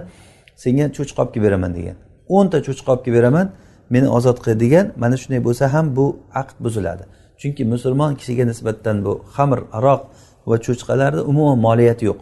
[0.62, 1.96] senga cho'chqa olib kelib beraman degan.
[2.36, 3.46] O'nta cho'chqa olib kelib beraman
[3.94, 6.06] meni ozod qil degan mana shunday bo'lsa ham bu
[6.40, 7.04] aqd buziladi.
[7.40, 10.02] Chunki musulmon kishiga nisbatan bu xamir aroq
[10.48, 12.20] va cho'chqalarni umuman moliyati yo'q.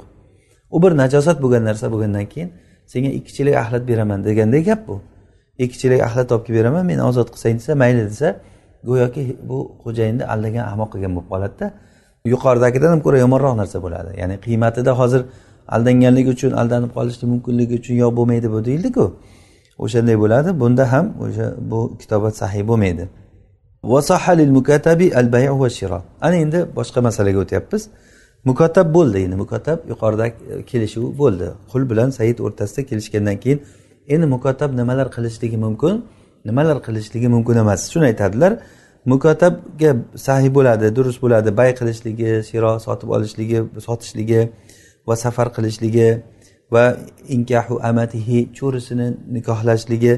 [0.75, 2.51] U bir najosat bo'lgan narsa bo'lgandan keyin
[2.87, 5.01] senga ikki chelak axlat beraman deganday gap bu.
[5.59, 8.29] Ikki chelak axlat olib kelib beraman meni ozod qilsang desa mayli desa
[8.89, 11.67] go'yoki bu xo'jayinni aldagan ahmoq qilgan bo'lib qoladida.
[12.33, 14.11] Yuqoridagidan ham ko'ra yomonroq narsa bo'ladi.
[14.21, 15.23] Ya'ni qiymatida hozir
[15.75, 19.05] aldanganligi uchun aldanib qolishlik mumkinligi uchun yo'q bo'lmaydi bu deyildiku.
[19.85, 20.51] O'shanday bo'ladi.
[20.63, 23.05] Bunda ham o'sha bu kitobat sahiy bo'lmaydi.
[26.27, 27.83] Ana endi boshqa masalaga o'tyapmiz.
[28.45, 31.47] Mukotab bo'ldi endi mukotab yuqoridagi kelishuv bo'ldi.
[31.71, 33.59] Qul bilan said o'rtasida kelishgandan keyin
[34.09, 36.05] endi mukotab nimalar qilishligi mumkin?
[36.49, 37.81] Nimalar qilishligi mumkin emas.
[37.93, 38.53] Shuni aytadilar
[39.13, 39.91] mukotabga
[40.27, 44.41] sahiy bo'ladi durust bo'ladi bay qilishligi shiro sotib olishligi sotishligi
[45.09, 46.09] va safar qilishligi
[46.75, 46.85] va
[47.37, 50.15] inkahu amatihi cho'risini nikohlashligi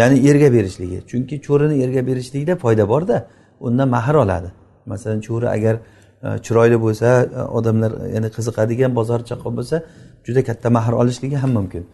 [0.00, 0.98] ya'ni erga berishligi.
[1.10, 3.16] Chunki cho'rini erga berishlikda foyda borda
[3.66, 4.48] undan mahr oladi.
[4.86, 5.74] Masalan cho'ri agar
[6.22, 9.76] Э, chiroyli bo'lsa e, odamlar ya'ni qiziqadigan bozor chaqqon bo'lsa
[10.26, 11.84] juda katta mahr olishligi ham mumkin.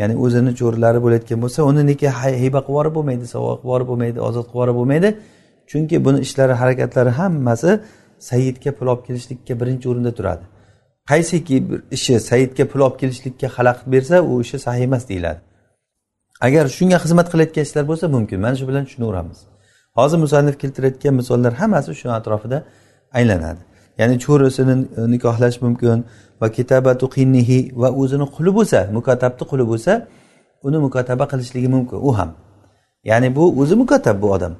[0.00, 4.18] Ya'ni o'zini cho'rilari bo'layotgan bo'lsa uni nikoh hiba qilib yuborib bo'lmaydi sovg'a qilib yuborib bo'lmaydi
[4.28, 5.08] ozod qilib yuborib bo'lmaydi.
[5.70, 7.70] Chunki buni ishlari harakatlari hammasi
[8.30, 10.44] sayidga pul olib kelishlikka birinchi o'rinda turadi.
[11.10, 15.40] Qaysiki bir ishi sayidga pul olib kelishlikka xalaqit bersa u ishi sahiy emas deyiladi.
[16.46, 18.38] Agar shunga xizmat qilayotgan ishlar bo'lsa mumkin.
[18.44, 19.38] Mana shu bilan tushunaveramiz
[19.98, 22.58] hozir musannif keltirayotgan misollar hammasi shu atrofida
[23.18, 23.60] aylanadi.
[23.98, 25.98] Ya'ni cho'risini e, nikohlash mumkin
[26.40, 29.92] va kitabatu qinnihi va o'zini quli bo'lsa mukatabni quli bo'lsa
[30.66, 32.30] uni mukataba qilishligi mumkin u ham.
[33.10, 34.54] Ya'ni bu o'zi mukatab bu odam.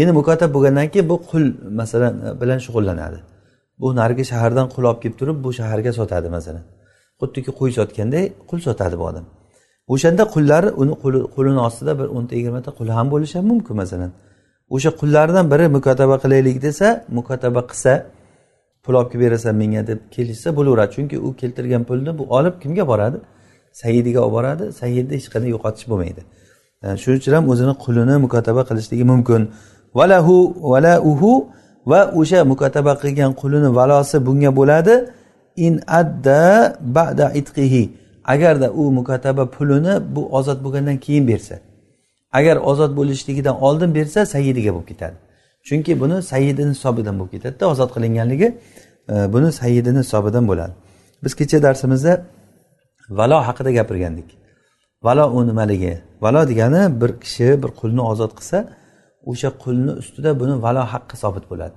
[0.00, 1.44] Endi mukotab bo'lgandan keyin bu qul
[1.80, 3.18] masalan e, bilan shug'ullanadi.
[3.80, 6.64] Bu narigi shahardan qul olib kelib turib bu shaharga sotadi masalan.
[7.20, 9.24] Xuddiki qo'y sotganday qul sotadi bu odam.
[9.92, 10.94] O'shanda qullari uni
[11.34, 14.10] qo'lini ostida bir o'nta yigirmata quli ham bo'lishi ham mumkin masalan.
[14.74, 17.92] O'sha qullardan biri mukotaba qilaylik desa mukotaba qilsa
[18.84, 20.92] pul olib kelib berasan menga deb kelishsa bo'laveradi.
[20.94, 23.18] Chunki u keltirgan pulni bu olib kimga boradi?
[23.80, 24.64] Saidiga olib boradi.
[24.80, 26.22] Sayidni hech qanday yo'qotish bo'lmaydi.
[26.84, 29.42] E, shuning uchun ham o'zini qulini mukotaba qilishligi mumkin.
[29.98, 30.36] Valahu
[30.72, 31.32] vala uhu
[31.90, 34.94] va o'sha mukotaba qilgan qulini valosi bunga bo'ladi.
[35.66, 36.42] In adda
[36.96, 37.84] ba'da itqihi.
[38.32, 41.56] Agarda u mukotaba pulini bu ozod bo'lgandan keyin bersa.
[42.38, 45.16] Agar ozod bo'lishligidan oldin bersa sayidiga bo'lib ketadi.
[45.68, 48.48] Chunki buni sayidini hisobidan bo'lib ketadida ozod qilinganligi
[49.12, 50.74] e, buni sayidini hisobidan bo'ladi.
[51.24, 52.12] Biz kecha darsimizda
[53.18, 54.28] valo haqida gapirgandik.
[55.06, 55.94] Valo u nimaligi?
[56.24, 58.58] Valo degani bir kishi bir qulni ozod qilsa
[59.30, 61.76] o'sha qulni ustida buni valo haqqi sobit bo'ladi.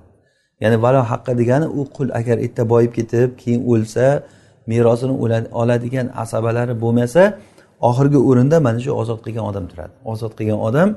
[0.62, 4.04] Ya'ni valo haqqi degani u qul agar erta boyib ketib keyin o'lsa
[4.70, 5.14] merosini
[5.60, 7.22] oladigan asabalari bo'lmasa
[7.80, 9.94] oxirgi o'rinda mana shu ozod qilgan odam turadi.
[10.04, 10.88] Ozod qilgan odam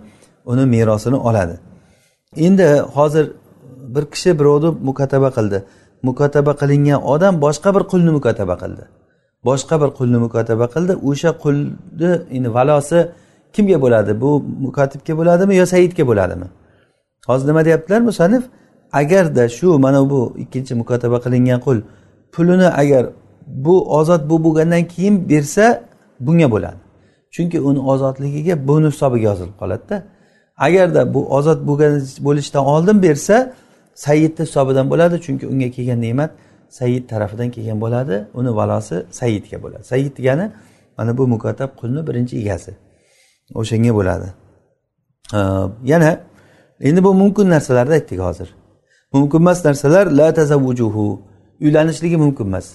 [0.46, 1.56] uni merosini oladi.
[2.38, 3.26] Endi hozir
[3.96, 5.64] bir kishi birovni mukotaba qildi.
[6.08, 8.84] Mukotaba qilingan odam boshqa bir qulni mukotaba qildi.
[9.48, 10.94] Boshqa bir qulni mukotaba qildi.
[11.10, 13.00] O'sha qulni endi valosi
[13.54, 14.12] kimga bo'ladi?
[14.22, 14.30] Bu
[14.66, 16.48] mukotibga bo'ladimi yo saidga bo'ladimi?
[17.30, 18.44] Hozir nima deyaptilar musanif?
[18.94, 21.78] Agarda shu mana bu ikkinchi mukotaba qilingan qul
[22.34, 23.04] pulini agar
[23.66, 25.66] bu ozod bo'lib bo'lgandan keyin bersa
[26.26, 26.80] bunga bo'ladi.
[27.36, 29.98] Chunki uni ozodligiga buni hisobiga yozilib qoladida.
[30.66, 31.94] Agarda bu ozod bo'lgan
[32.28, 33.36] bo'lishdan oldin bersa
[34.06, 36.32] sayidni hisobidan bo'ladi chunki unga kelgan ne'mat
[36.80, 38.16] sayid tarafidan kelgan bo'ladi.
[38.40, 39.84] Uni valosi sayidga bo'ladi.
[39.92, 40.46] Sayid degani
[40.98, 42.72] mana bu mukotab qulni birinchi egasi.
[43.60, 44.28] O'shanga bo'ladi.
[45.92, 46.12] Yana
[46.88, 48.50] endi bu mumkin narsalarni aytdik hozir.
[49.14, 51.06] Mumkin emas narsalar la tazavvujuhu
[51.62, 52.68] uylanishligi mumkin emas.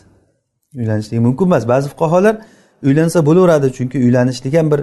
[0.74, 1.68] Uylanishligi mumkin emas.
[1.68, 2.36] Ba'zi fuqarolar
[2.88, 4.80] uylansa bo'laveradi chunki uylanishlik ham bir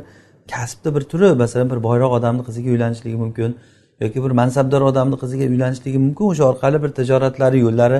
[0.51, 1.27] kasbni bir turi.
[1.43, 3.55] Masalan bir boyroq odamni qiziga uylanishligi mumkin
[4.03, 7.99] yoki bir mansabdor odamni qiziga uylanishligi mumkin o'sha orqali bir tijoratlari yo'llari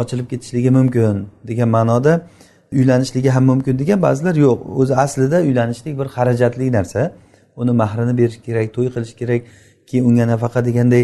[0.00, 1.14] ochilib ketishligi mumkin
[1.48, 2.12] degan ma'noda
[2.78, 4.58] uylanishligi ham mumkin degan ba'zilar yo'q.
[4.80, 7.12] O'zi aslida uylanishlik bir xarajatli narsa.
[7.56, 9.42] Uni mahrini berish kerak to'y qilish kerak
[9.88, 11.02] keyin unga nafaqa deganday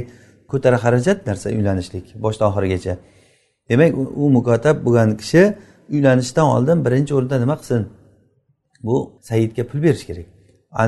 [0.51, 2.95] ko'tara xarajat narsa uylanishlik boshdan oxirigacha.
[3.71, 3.91] Demak
[4.23, 5.43] u mukotab bo'lgan kishi
[5.95, 7.83] uylanishdan oldin birinchi o'rinda nima qilsin?
[8.83, 10.27] Bu saidga pul berish kerak.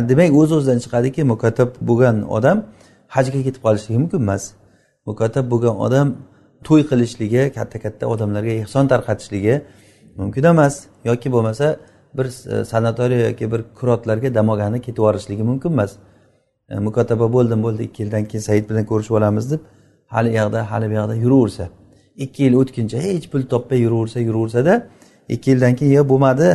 [0.09, 2.59] Demak o'z o'zidan chiqadiki mukotab bo'lgan odam
[3.15, 4.45] hajga ketib qolishligi mumkin emas.
[5.07, 6.09] Mukotab bo'lgan odam
[6.67, 9.55] to'y qilishligi katta katta odamlarga ehson tarqatishligi
[10.21, 10.75] mumkin emas.
[11.05, 11.67] Yoki bo'lmasa
[12.17, 15.93] bir e, sanatoriya yoki bir kurortlarga dam olgani ketib yuborishligi mumkin emas.
[16.69, 19.61] E, Mukotaba bo'ldim bo'ldi ikki yildan keyin said bilan ko'rishib olamiz deb
[20.07, 21.69] hali u yoqda hali bu yoqda yuraversa.
[22.17, 24.75] Ikki yil o'tguncha hech pul topmay yuraversa yuraversada
[25.29, 26.51] ikki yildan keyin yo bo'lmadi.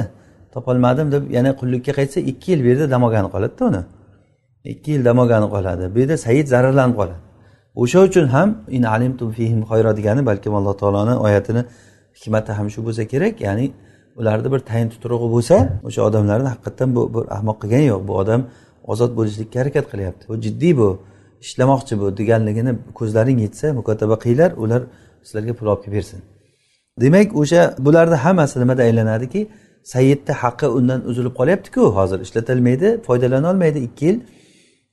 [0.57, 3.81] Topolmadim deb yana qullikka qaytsa ikki yil bu yerda dam olgani qoladida uni.
[4.73, 5.83] Ikki yil dam olgani qoladi.
[5.95, 7.19] Bu yerda said zararlanib qoladi.
[7.81, 11.61] O'sha uchun ham in alimtum fihim xoyro degani balkim alloh taoloni oyatini
[12.17, 13.33] hikmati ham shu bo'lsa kerak.
[13.47, 13.65] Ya'ni
[14.19, 15.55] ularni bir tayin tuturug'i bo'lsa
[15.87, 18.01] o'sha odamlarni haqiqatdan bu bir ahmoq qilgani yo'q.
[18.09, 18.41] Bu odam
[18.91, 20.23] ozod bo'lishlikka harakat qilyapti.
[20.29, 20.89] Bu jiddiy bu
[21.45, 24.81] ishlamoqchi bu deganligini ko'zlaring yetsa mukotaba qilinglar ular
[25.25, 26.19] sizlarga pul olib kelib bersin.
[27.03, 29.41] Demak o'sha bularni hammasi nimada aylanadiki
[29.83, 31.81] sayyidni haqqi undan uzilib qolyaptiku.
[31.81, 34.19] Hozir ishlatilmaydi foydalanolmaydi ikki yil.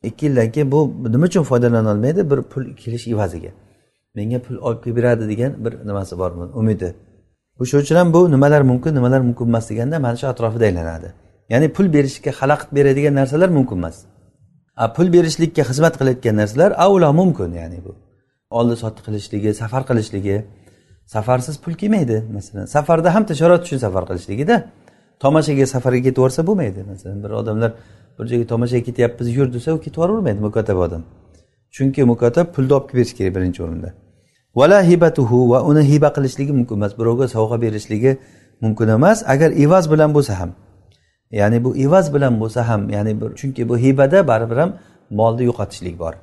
[0.03, 2.31] Ikki yildan keyin bu nima uchun foydalana olmaydi?
[2.31, 3.51] Bir pul kelish evaziga.
[4.15, 6.95] Menga pul olib kelib beradi degan bir nimasi bor umidi.
[7.61, 11.09] O'sha uchun ham bu nimalar mumkin nimalar mumkin emas deganda mana shu atrofida aylanadi.
[11.53, 13.97] Ya'ni pul berishga xalaqit beradigan narsalar mumkin emas.
[14.77, 17.93] A pul berishlikka xizmat qilayotgan narsalar avlo mumkin ya'ni bu.
[18.59, 20.37] Oldi sotdi qilishligi safar qilishligi
[21.07, 22.65] safarsiz pul kelmaydi masalan.
[22.67, 24.57] Safarda ham tijorat uchun safar qilishligida
[25.21, 27.25] tomoshaga safarga ketib yuborsa bo'lmaydi masalan.
[27.25, 27.73] Bir odamlar
[28.19, 31.03] bir joyga tomoshaga ketyapmiz yur desa u ketib yuboravermaydi mukotab odam.
[31.77, 33.91] Chunki mukotab pulni olib kelib berish kerak birinchi o'rinda.
[34.55, 38.13] Vala hibatuhu va uni hiba qilishligi mumkin emas birovga sovg'a berishligi
[38.61, 40.51] mumkin emas agar evaz bilan bo'lsa ham.
[41.31, 44.71] Ya'ni bu evaz bilan bo'lsa ham ya'ni chunki bu hibada baribir ham
[45.11, 46.15] molni yo'qotishlik bor.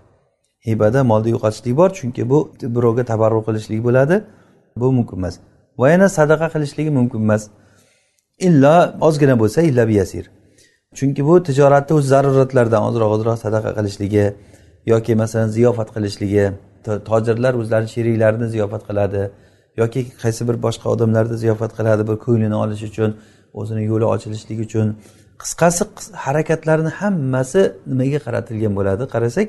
[0.68, 2.38] Hibada molni yo'qotishlik bor chunki bu
[2.76, 4.16] birovga tabarruk qilishlik bo'ladi.
[4.76, 5.36] Bu mumkin emas.
[5.80, 7.44] Va yana sadaqa qilishligi mumkin emas.
[8.48, 8.76] Illo
[9.08, 10.26] ozgina bo'lsa illa biyasir.
[10.98, 14.26] Chunki bu tijoratni o'z zaruratlardan ozroq ozroq sadaqa qilishligi
[14.94, 16.46] yoki masalan ziyofat qilishligi
[17.10, 19.22] tojirlar o'zlarini sheriklarini ziyofat qiladi
[19.82, 23.10] yoki qaysi bir boshqa odamlarni ziyofat qiladi bir ko'nglini olish uchun
[23.60, 24.88] o'zini yo'li ochilishligi uchun.
[25.42, 25.84] Qisqasi
[26.26, 29.04] harakatlarni hammasi nimaga qaratilgan bo'ladi?
[29.14, 29.48] Qarasak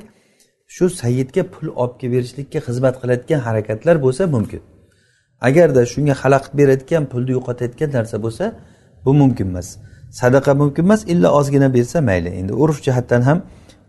[0.75, 4.61] shu sayyidga pul olib kelib berishlikka xizmat qilayotgan harakatlar bo'lsa mumkin.
[5.47, 8.45] Agarda shunga xalaqit berayotgan pulni yo'qotayotgan narsa bo'lsa
[9.05, 9.67] bu mumkin emas.
[10.21, 12.29] Sadaqa mumkin emas illo ozgina bersa mayli.
[12.39, 13.39] Endi urf jihatdan ham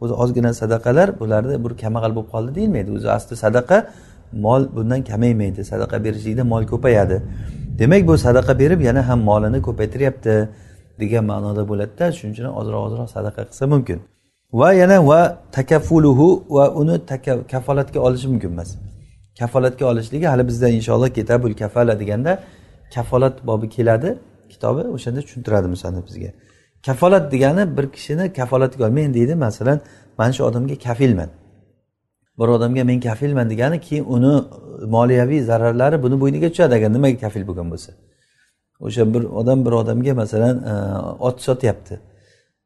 [0.03, 2.91] o'zi ozgina sadaqalar bularni bir kambag'al bo'lib qoldi deyilmaydi.
[2.97, 3.77] O'zi asli sadaqa
[4.45, 5.61] mol bundan kamaymaydi.
[5.73, 7.17] Sadaqa berishlikda mol ko'payadi.
[7.79, 10.35] Demak bu sadaqa berib yana ham molini ko'paytiryapti
[11.01, 13.99] degan ma'noda bo'ladida shuning uchun ozroq ozroq sadaqa qilsa mumkin.
[14.61, 15.21] Va yana va
[15.57, 16.97] takaffuluhu va uni
[17.53, 18.71] kafolatga olishi mumkin emas.
[19.39, 22.43] Kafolatga olishligi hali bizda inshaalloh kitabul kafala deganda
[22.95, 24.19] kafolat bobi keladi.
[24.49, 26.31] Kitobi o'shanda tushuntiradi musannif bizga.
[26.87, 29.81] Kafolat degani bir kishini kafolatiga men deydi masalan
[30.19, 31.29] mana shu odamga kafilman.
[32.39, 37.19] Bir odamga men kafilman degani keyin uni e, moliyaviy zararlari buni bo'yniga tushadi agar nimaga
[37.25, 37.93] kafil bo'lgan bo'lsa.
[38.81, 40.75] O'sha bir odam bir odamga masalan e,
[41.29, 42.01] ot sotyapti.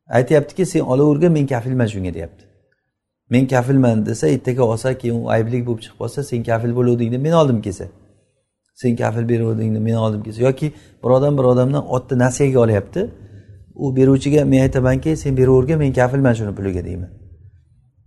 [0.09, 2.48] Aytyaptiki sen olavergin men kafilman shunga deyapti.
[3.31, 7.33] Men kafilman desa ertaga olsa keyin u ayblik bo'lib chiqib qolsa sen kafil bo'luvdingni men
[7.33, 7.85] oldim kelsa.
[8.75, 10.43] Sen kafil beruvdingni men oldim kelsa.
[10.43, 10.73] Yoki
[11.05, 13.11] bir odam bir odamdan otni nasiyaga olyapti.
[13.75, 17.11] U beruvchiga men aytamanki sen beravergin men kafilman shuni puliga deyman.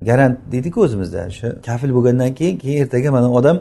[0.01, 3.57] Garant deydiku o'zimizda shu kafil bo'lgandan keyin keyin ertaga mana odam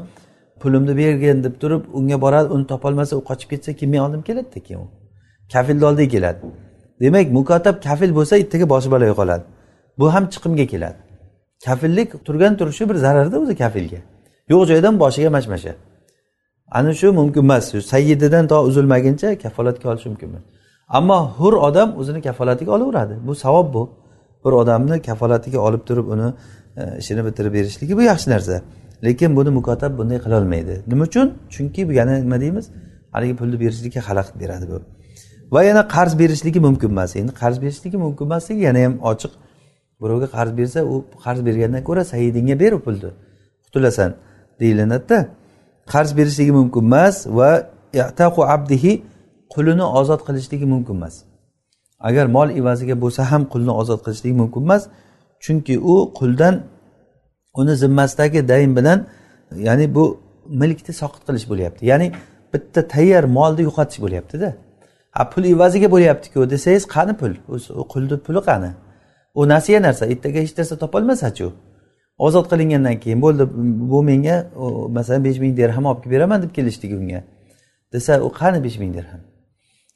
[0.61, 4.61] pulimni bergin deb turib unga boradi uni topolmasa u qochib ketsa keyin men oldim keladida
[4.67, 4.89] keyin u.
[5.53, 6.39] Kafilni oldiga keladi.
[7.01, 9.45] Demak mukotab kafil bo'lsa ertaga boshi baloga qoladi.
[9.99, 11.10] Bu ham chiqimga keladi.
[11.65, 14.01] Kafillik turgan turishi bir zararda o'zi kafilga.
[14.49, 15.75] Yo'q joydan boshiga mashmasha.
[16.71, 17.65] Ana shu mumkin emas.
[17.93, 20.43] Sayyididan to uzilmaguncha kafolatga olish mumkin emas.
[20.89, 23.15] Ammo hur odam o'zini kafolatiga olaveradi.
[23.27, 23.91] Bu savob bu.
[24.45, 26.33] Bir odamni kafolatiga olib turib uni
[26.77, 28.63] e, ishini bitirib berishligi bu yaxshi narsa.
[29.05, 31.35] Lekin buni mukotab bunday qilolmaydi nima uchun?
[31.51, 32.67] Chunki bu yana nima deymiz?
[33.13, 34.81] Haligi pulni berishlikka xalaqit beradi bu.
[35.53, 37.17] Va yana qarz berishligi mumkin emas.
[37.17, 39.33] Endi qarz berishligi mumkin emasligi yana ham ochiq
[40.03, 43.11] birovga qarz bersa u qarz bergandan ko'ra saidingga ber u pulni.
[43.65, 44.11] Qutulasan
[44.61, 45.19] deyilinadida
[45.93, 47.51] qarz berishligi mumkin emas va
[48.57, 48.93] abdihi
[49.55, 51.15] qulini ozod qilishligi mumkin emas.
[52.09, 54.83] Agar mol evaziga bo'lsa ham qulni ozod qilishligi mumkin emas
[55.45, 56.55] chunki u quldan
[57.61, 58.99] uni zimmasidagi dayn bilan
[59.67, 60.05] ya'ni bu
[60.63, 61.83] milkni soqit qilish bo'lyapti.
[61.91, 62.09] Ya'ni
[62.53, 64.49] bitta tayyor molni yo'qotish bo'lyaptida.
[65.21, 67.33] A pul evaziga bo'lyaptiku desangiz qani pul?
[67.55, 68.71] O'zi qulni puli qani?
[69.35, 71.53] U nasiya narsa ertaga hech narsa topolmasachu
[72.19, 73.45] ozod qilingandan keyin bo'ldi
[73.93, 74.37] bu menga
[74.97, 77.21] masalan besh ming dirham olib kelib beraman deb kelishdik unga.
[77.93, 79.21] Desa u qani besh ming dirham?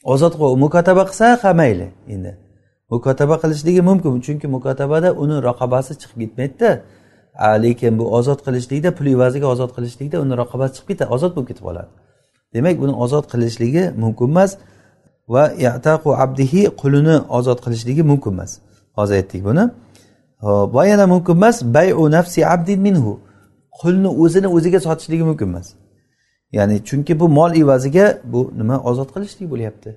[0.05, 2.33] Ozod mukotaba qilsa ha mayli endi.
[2.91, 6.71] Mukotaba qilishligi mumkin chunki mukotabada uni raqobasi chiqib ketmaydida.
[7.65, 11.65] Lekin bu ozod qilishlikda pul evaziga ozod qilishlikda uni raqobasi chiqib ketadi ozod bo'lib ketib
[11.69, 11.91] qoladi
[12.55, 14.51] demak buni ozod qilishligi mumkin emas
[15.35, 18.53] va yataqu abdihi qulini ozod qilishligi mumkin emas.
[18.99, 19.65] Hozir aytdik buni.
[20.75, 23.13] Va yana mumkin emas bayu nafsi abdin minhu.
[23.81, 25.67] Qulni o'zini o'ziga sotishligi mumkin emas.
[26.57, 29.91] Ya'ni chunki bu mol evaziga bu nima ozod qilishlik bo'lyapti.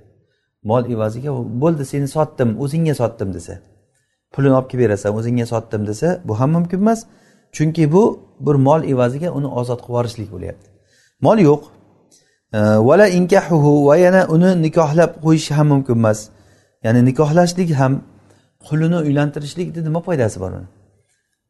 [0.70, 1.30] Mol evaziga
[1.62, 3.54] bo'ldi seni sotdim o'zingga sotdim desa
[4.32, 7.00] pulini olib kelib berasan o'zingga sotdim desa bu ham mumkin emas.
[7.56, 8.02] Chunki bu
[8.46, 10.68] bir mol evaziga uni ozod qilib yuborishlik bo'lyapti.
[11.26, 11.62] Mol yo'q.
[12.88, 16.18] Vala inkahuhu va yana uni nikohlab qo'yish ham mumkin emas.
[16.84, 17.92] Ya'ni nikohlashlik ham
[18.66, 20.68] qulini uylantirishlikni nima foydasi bor uni?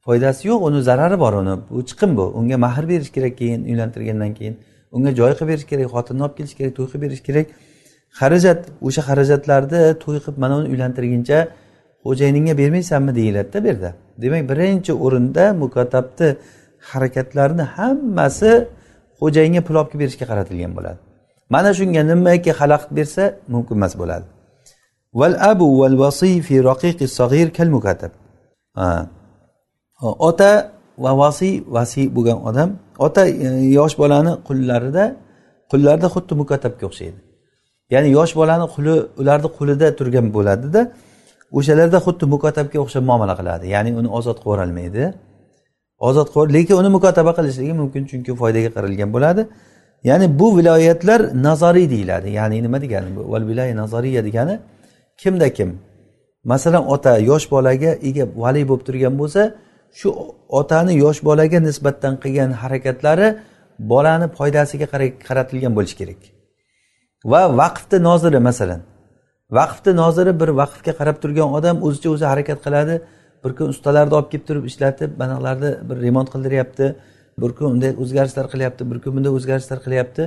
[0.06, 1.54] Foydasi yo'q uni zarari bor uni.
[1.70, 2.24] Bu chiqim bu.
[2.38, 4.54] Unga mahr berish kerak keyin uylantirgandan keyin.
[4.96, 7.46] Unga joy qilib berish kerak xotinni olib kelish kerak to'y qilib berish kerak.
[8.20, 11.38] Xarajat o'sha xarajatlarni to'y qilib mana uni uylantirguncha
[12.04, 13.90] xo'jayiningga bermaysanmi deyiladida bu yerda.
[14.22, 16.28] Demak birinchi o'rinda mukotabni
[16.90, 18.52] harakatlarini hammasi
[19.20, 20.98] xo'jayinga pul olib kelib berishga qaratilgan bo'ladi.
[21.54, 23.22] Mana shunga nimaki xalaqit bersa
[23.54, 24.26] mumkin emas bo'ladi.
[25.14, 28.12] Val abu val vasiy fi raqiqi sag'ir kal mukatab.
[30.28, 30.50] Ota
[31.04, 32.68] va vasiy vasiy bo'lgan odam
[33.06, 35.04] ota e, yosh bolani qullarida
[35.70, 37.18] qullarida xuddi mukatabga o'xshaydi.
[37.92, 40.80] Ya'ni yosh bolani quli ularni qo'lida turgan bo'ladida
[41.58, 43.64] o'shalarda xuddi mukotabga o'xshab muomala qiladi.
[43.74, 45.04] Ya'ni uni ozod qilib yuborolmaydi
[46.08, 49.42] ozod qilib lekin uni mukotaba qilishligi mumkin chunki foydaga qaralgan bo'ladi.
[50.08, 52.28] Ya'ni bu viloyatlar nazariy deyiladi.
[52.38, 53.20] Ya'ni nima degani bu?
[53.32, 54.54] Val viloya nazariya degani
[55.22, 55.70] kimda kim?
[56.44, 59.42] Masalan ota yosh bolaga ega vali bo'lib turgan bo'lsa
[59.98, 60.08] shu
[60.60, 63.28] otani yosh bolaga nisbatan qilgan harakatlari
[63.90, 64.86] bolani foydasiga
[65.26, 66.20] qaratilgan bo'lishi kerak.
[67.32, 68.80] Va vaqfni noziri masalan.
[69.58, 72.94] Vaqfni noziri bir vaqfga qarab turgan odam o'zicha o'zi harakat qiladi.
[73.44, 76.86] Bir kun ustalarni olib kelib turib ishlatib manalarni bir remont qildiryapti.
[77.42, 80.22] Bir kun unday o'zgarishlar qilyapti bir kun bunday o'zgarishlar qilyapti.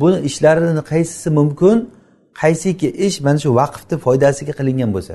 [0.00, 1.76] Buni ishlarini qaysisi mumkin?
[2.40, 5.14] Qaysiki ish mana shu vaqfni foydasiga qilingan bo'lsa.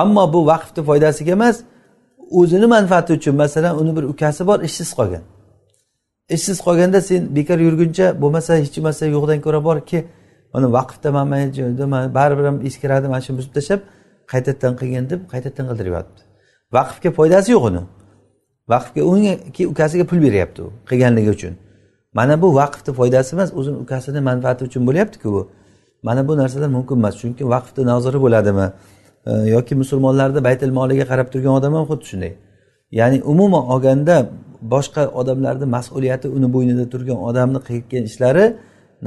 [0.00, 1.56] Ammo bu vaqfni foydasiga emas
[2.40, 5.24] o'zini manfaati uchun masalan uni bir ukasi bor ishsiz qolgan.
[6.36, 9.98] Ishsiz qolganda sen bekor yurguncha bo'lmasa hech bo'lmasa yo'qdan ko'ra borki
[10.54, 13.80] mana vaqfda man baribir ham eskiradi mana shuni buzib tashlab
[14.32, 16.20] qaytadan qilgin deb qaytadan qildiryapti.
[16.76, 17.82] Vaqfga foydasi yo'q uni.
[18.72, 19.32] Vaqfga unga
[19.72, 21.54] ukasiga pul beryapti u qilganligi uchun.
[22.18, 25.42] Mana bu vaqfni foydasi emas o'zini ukasini manfaati uchun bo'lyaptiku bu.
[26.06, 28.66] Mana bu narsalar mumkin emas chunki vaqfni noziri bo'ladimi?
[29.54, 32.32] Yoki musulmonlarni baytil moliga qarab turgan odam ham xuddi shunday.
[32.98, 34.16] Ya'ni umuman olganda
[34.74, 38.44] boshqa odamlarni mas'uliyati uni bo'ynida turgan odamni qilayotgan ishlari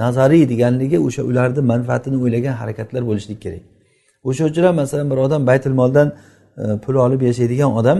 [0.01, 3.63] nazariy deganligi o'sha ularni manfaatini o'ylagan harakatlar bo'lishligi kerak.
[4.29, 6.07] O'sha uchun ham masalan bir odam baytil moldan
[6.61, 7.99] e, pul olib yashaydigan odam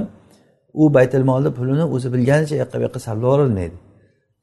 [0.82, 3.78] u baytil molni pulini o'zi bilganicha yoqqa bu yoqqa sarflab yuborolmaydi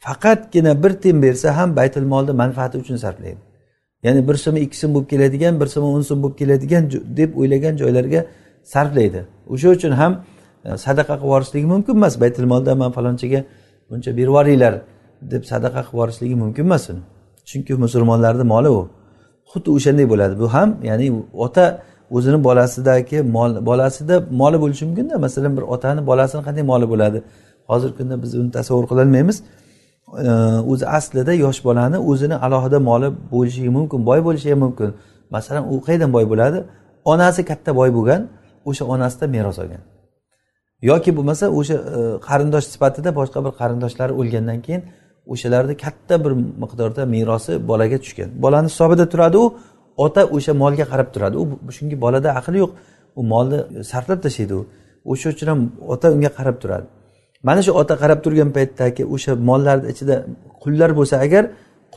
[0.06, 3.38] faqatgina bir tiyin bersa ham baytil molni manfaati uchun sarflaydi.
[4.02, 7.74] Ya'ni bir so'm ikki so'm bo'lib keladigan bir so'm o'n so'm bo'lib keladigan deb o'ylagan
[7.82, 8.20] joylarga
[8.72, 9.20] sarflaydi.
[9.52, 10.12] O'sha uchun ham
[10.64, 12.14] e, sadaqa qilib yuborishligi mumkin emas.
[12.22, 13.40] Baytul molda man falonchaga
[13.90, 14.74] buncha berib yuboringlar
[15.32, 17.02] deb sadaqa qilib yuborishligi mumkin emas uni.
[17.48, 18.82] Chunki musulmonlarni moli u.
[19.50, 20.34] Xuddi o'shanday bo'ladi.
[20.42, 21.06] Bu ham ya'ni
[21.44, 21.66] ota
[22.16, 25.14] o'zini bolasidagi mol bolasida moli bo'lishi mumkinda.
[25.26, 27.18] Masalan bir otani bolasini qanday moli bo'ladi?
[27.70, 29.36] Hozirgi kunda biz uni tasavvur qilolmaymiz.
[30.06, 34.94] O'zi aslida yosh bolani o'zini alohida moli bo'lishi mumkin boy bo'lishi ham mumkin.
[35.30, 36.58] Masalan u qayerdan boy bo'ladi?
[37.04, 38.20] Onasi katta boy bo'lgan
[38.68, 39.82] o'sha onasidan meros olgan.
[40.90, 44.82] Yoki bo'lmasa o'sha e, qarindosh sifatida boshqa bir qarindoshlari o'lgandan keyin
[45.32, 48.28] o'shalarni katta bir miqdorda merosi bolaga tushgan.
[48.44, 49.46] Bolani hisobida turadi u
[50.04, 51.36] ota o'sha molga qarab turadi.
[51.42, 51.44] U
[51.76, 52.72] chunki bolada aqli yo'q.
[53.18, 53.58] U molni
[53.90, 54.62] sarflab tashlaydi u.
[55.12, 55.60] O'sha uchun ham
[55.92, 56.86] ota unga qarab turadi.
[57.42, 60.16] Mana shu ota qarab turgan paytdagi o'sha mollarni ichida
[60.62, 61.44] qullar bo'lsa agar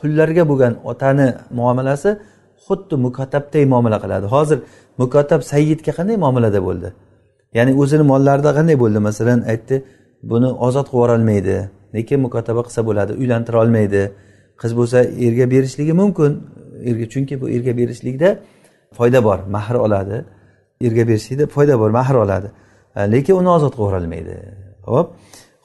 [0.00, 2.10] qullarga bo'lgan otani muomalasi
[2.66, 4.26] xuddi mukotabday muomala qiladi.
[4.34, 4.58] Hozir
[5.02, 6.88] mukotab sayyidga qanday muomalada bo'ldi?
[7.56, 8.98] Ya'ni o'zini mollarida qanday bo'ldi?
[9.08, 9.76] Masalan aytdi
[10.30, 11.56] buni ozod qilib yuborolmaydi
[11.94, 14.02] lekin mukotaba qilsa bo'ladi uylantira olmaydi.
[14.60, 16.32] Qiz bo'lsa erga berishligi mumkin.
[16.90, 18.28] Erga chunki bu erga berishlikda
[18.98, 20.16] foyda bor mahr oladi.
[20.86, 22.48] Erga berishlikda foyda bor mahr oladi.
[23.14, 24.34] Lekin uni ozod qilib yuborolmaydi.
[24.94, 25.08] Ho'p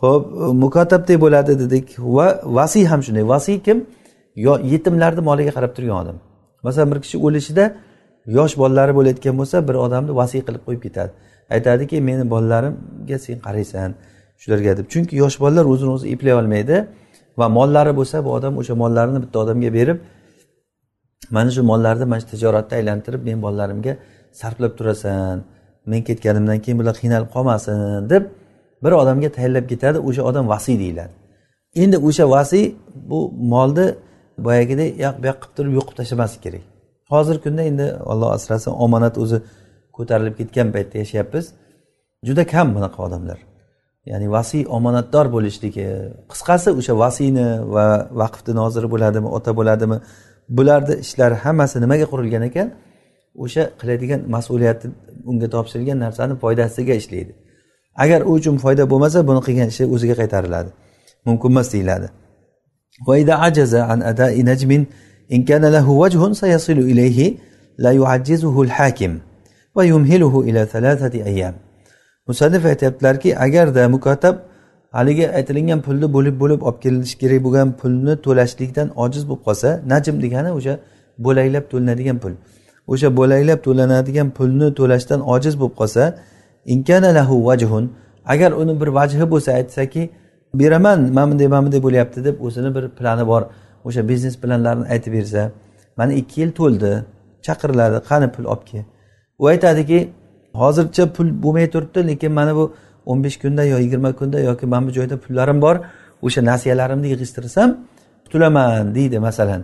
[0.04, 0.24] ho'p
[0.64, 1.88] mukotabdek bo'ladi dedik.
[2.18, 3.26] Va vasiy ham shunday.
[3.34, 3.78] Vasiy kim?
[4.46, 6.18] Yo yetimlarni moliga qarab turgan odam.
[6.66, 7.66] Masalan bir kishi o'lishida
[8.38, 11.12] yosh bolalari bo'layotgan bo'lsa bir odamni vasiy qilib qo'yib ketadi.
[11.56, 13.90] Aytadiki meni bolalarimga sen qaraysan
[14.42, 14.86] shularga deb.
[14.94, 16.78] Chunki yosh bolalar o'zini o'zi eplay olmaydi
[17.38, 19.98] va mollari bo'lsa bu odam o'sha mollarini bitta odamga berib
[21.36, 23.94] mana shu mollarni mana shu tijoratda aylantirib men bolalarimga
[24.40, 25.44] sarflab turasan
[25.92, 28.24] men ketganimdan keyin bular qiynalib qolmasin deb
[28.86, 31.14] bir odamga tayinlab ketadi o'sha odam vasiy deyiladi.
[31.84, 32.66] Endi o'sha vasiy
[33.12, 33.20] bu
[33.54, 33.88] molni
[34.48, 36.64] boyagidek yoq bu yoq qilib turib yo'q qilib tashlamaslik kerak.
[37.14, 39.38] Hozirgi kunda endi olloh asrasin omonat o'zi
[39.98, 41.46] ko'tarilib ketgan paytda yashayapmiz.
[42.28, 43.40] Juda kam bunaqa odamlar.
[44.12, 45.88] Ya'ni vasiy omonatdor bo'lishligi
[46.32, 47.86] qisqasi o'sha vasiyni va
[48.22, 49.98] vaqfni noziri bo'ladimi ota bo'ladimi
[50.58, 52.68] bularni ishlari hammasi nimaga qurilgan ekan?
[53.44, 54.86] O'sha qiladigan mas'uliyati
[55.32, 57.34] unga topshirilgan narsani foydasiga ishlaydi.
[58.04, 60.70] Agar u uchun foyda bo'lmasa buni qilgan ishi o'ziga qaytariladi.
[61.26, 62.08] Mumkin emas deyiladi.
[72.28, 74.36] Musannif aytyaptilarki agarda mukotab
[74.98, 80.16] haligi aytilingan pulni bo'lib bo'lib olib kelinishi kerak bo'lgan pulni to'lashlikdan ojiz bo'lib qolsa najm
[80.24, 80.74] degani o'sha
[81.26, 82.34] bo'laklab to'lanadigan pul.
[82.94, 86.04] O'sha bo'laklab to'lanadigan pulni to'lashdan ojiz bo'lib qolsa
[86.74, 87.86] inkana lahu vajhun
[88.26, 90.10] agar uni bir vajhi bo'lsa aytsaki
[90.54, 93.44] beraman mana bunday mana bunday bo'lyapti deb o'zini bir plani bor.
[93.86, 95.52] O'sha biznes planlarini aytib bersa
[95.98, 96.92] mana ikki yil to'ldi
[97.46, 98.84] chaqiriladi qani pul olib kel
[99.42, 100.00] u aytadiki
[100.62, 102.64] hozircha pul bo'lmay turibdi lekin mana bu
[103.06, 105.76] o'n besh kunda yo yigirma kunda yoki mana bu joyda pullarim bor
[106.26, 107.70] o'sha nasiyalarimni yig'ishtirsam
[108.26, 109.62] qutulaman deydi masalan.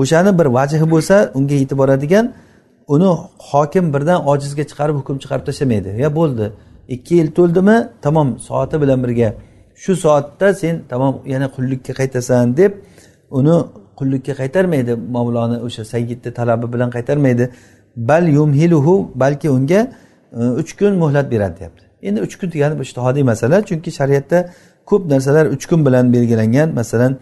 [0.00, 2.24] O'shani bir vajhi bo'lsa unga yetib boradigan
[2.88, 3.10] uni
[3.50, 5.90] hokim birdan ojizga chiqarib hukm chiqarib tashlamaydi.
[6.04, 6.52] Ya bo'ldi
[6.94, 9.28] ikki yil to'ldimi tamom soati bilan birga.
[9.82, 12.72] Shu soatda sen tamom yana qullikka qaytasan deb
[13.38, 13.56] uni
[13.98, 14.92] qullikka qaytarmaydi.
[15.16, 17.44] Mavloni o'sha sayyidni talabi bilan qaytarmaydi.
[17.96, 19.80] Bal yumhiluhu balki unga
[20.38, 21.84] e, uch kun muhlat beradi deyapti.
[22.02, 24.38] Endi uch kun degani bu ishtihodiy masala chunki shariatda
[24.90, 26.68] ko'p narsalar uch kun bilan belgilangan.
[26.80, 27.12] Masalan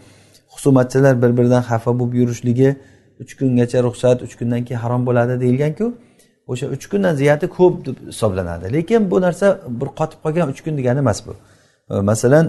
[0.53, 2.69] husumatchilar bir biridan xafa bo'lib yurishligi
[3.21, 5.85] uch kungacha ruxsat uch kundan keyin harom bo'ladi deyilganku
[6.51, 8.65] o'sha uch kundan ziyodi ko'p deb hisoblanadi.
[8.75, 9.47] Lekin bu narsa
[9.79, 11.33] bir qotib qolgan uch kun degani emas bu.
[12.09, 12.45] Masalan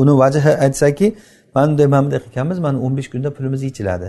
[0.00, 1.06] uni vajhi aytsaki
[1.54, 4.08] mana bunday mana bunday qilganmiz mana o'n besh kunda pulimiz yechiladi.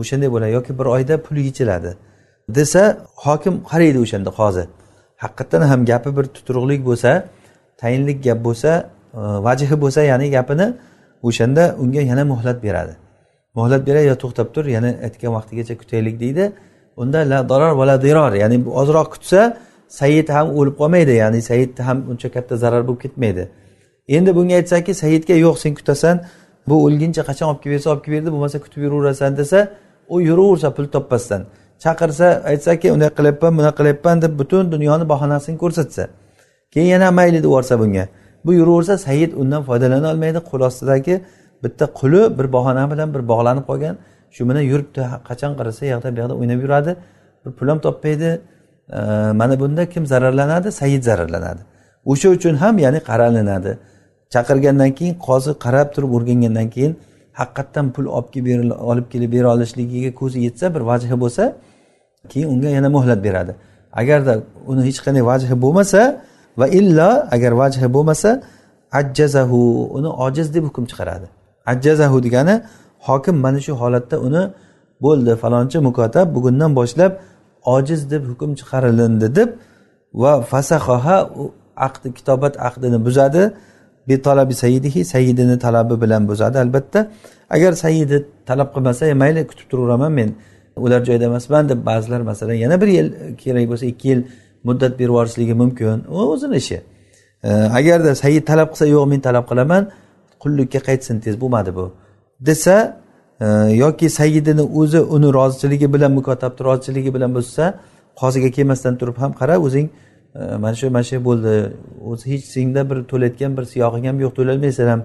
[0.00, 0.50] O'shanday bo'ladi.
[0.58, 1.90] Yoki bir oyda pul yechiladi
[2.48, 2.82] desa
[3.24, 4.64] hokim qaraydi o'shanda qozi
[5.22, 7.10] haqiqatdan ham gapi bir tuturuqlik bo'lsa
[7.80, 8.70] tayinlik gap bo'lsa
[9.14, 10.66] e, vajhi bo'lsa ya'ni gapini
[11.28, 12.94] o'shanda unga yana muhlat beradi.
[13.56, 16.44] Muhlat beray yo to'xtab tur yana aytgan vaqtigacha kutaylik deydi.
[16.96, 19.40] Unda la darar va la diror ya'ni ozroq kutsa
[20.00, 23.44] sayid ham o'lib qolmaydi ya'ni sayidni ham uncha katta zarar bo'lib ketmaydi.
[24.16, 26.16] Endi bunga aytsaki sayidga yo'q sen kutasan
[26.68, 29.58] bu o'lguncha qachon olib kelib bersa olib kelib berdi bo'lmasa kutib yuraverasan desa
[30.14, 31.42] u yuraversa pul topmasdan.
[31.82, 36.04] Chaqirsa aytsaki unday qilyapman bunaqa qilyapman deb butun dunyoni bahonasini ko'rsatsa.
[36.72, 38.04] Keyin yana mayli deb yuborsa bunga.
[38.44, 41.14] Bu yuraversa sayid undan foydalana olmaydi qo'l ostidagi
[41.64, 43.94] bitta quli bir bahona bilan bir bog'lanib qolgan.
[44.34, 45.02] Shu bilan yuribdi.
[45.28, 46.92] Qachon qarasa u yoqda bu yoqda o'ynab yuradi.
[47.42, 48.30] Bir pul ham topmaydi
[49.40, 50.72] mana bunda kim zararlanadi?
[50.80, 51.62] Sayid zararlanadi.
[52.12, 53.72] O'sha uchun ham ya'ni qaralinadi.
[54.34, 56.92] Chaqirgandan keyin qozi qarab turib o'rgangandan keyin
[57.40, 61.44] haqiqatdan pul olib kelib olib kelib bera olishligiga ko'zi yetsa bir vajhi bo'lsa
[62.30, 63.52] keyin unga yana muhlat beradi.
[64.00, 64.32] Agarda
[64.70, 66.00] uni hech qanday vajhi bo'lmasa
[66.60, 68.30] va illo agar vajhi bo'lmasa
[69.00, 69.60] ajjazahu
[69.96, 71.26] uni ojiz deb hukm chiqaradi.
[71.72, 72.54] Ajjazahu degani
[73.06, 74.42] hokim mana shu holatda uni
[75.04, 77.12] bo'ldi falonchi mukotab bugundan boshlab
[77.76, 79.48] ojiz deb hukm chiqarilindi deb
[80.22, 81.16] va fasahoha
[81.76, 83.52] aqdi kitobat aqdini buzadi.
[84.08, 87.10] Betalabi sayidihi sayidini talabi bilan buzadi albatta.
[87.50, 90.30] Agar sayidi talab qilmasa e, mayli kutib turaveraman men.
[90.76, 93.08] Ular joyida emasman deb ba'zilar masalan yana bir yil
[93.42, 94.20] kerak bo'lsa ikki yil
[94.64, 96.04] muddat berib yuborishligi mumkin.
[96.08, 96.78] U o'zini ishi.
[97.44, 99.82] E, agarda sayid talab qilsa yo'q men talab qilaman.
[100.44, 101.86] Qullikka qaytsin tez bo'lmadi bu.
[102.48, 102.76] Desa
[103.40, 103.46] e,
[103.84, 107.64] yoki sayidini o'zi uni rozichiligi bilan mukotabni rozichiligi bilan buzsa
[108.20, 109.86] qoziga kelmasdan turib ham qara o'zing
[110.38, 111.54] e, mana shu mana shu bo'ldi.
[112.10, 115.00] O'zi hech senda bir to'layotgan bir siyog'ing ham yo'q to'lolmaysan ham.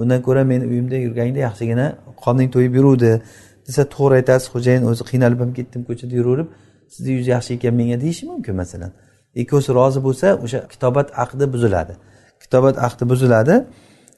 [0.00, 1.86] Undan ko'ra men uyimda yurganingda yaxshigina
[2.24, 3.12] qoning to'yib yuruvdi.
[3.66, 6.48] Desa to'g'ri aytasiz xo'jayin o'zi qiynalib ham ketdim ko'chada yuraverib
[6.94, 8.92] sizni yuzi yaxshi ekan menga deyishi mumkin masalan.
[9.42, 11.94] Ikkovsi rozi bo'lsa o'sha kitobat aqdi buziladi.
[12.42, 13.54] Kitobat aqdi buziladi.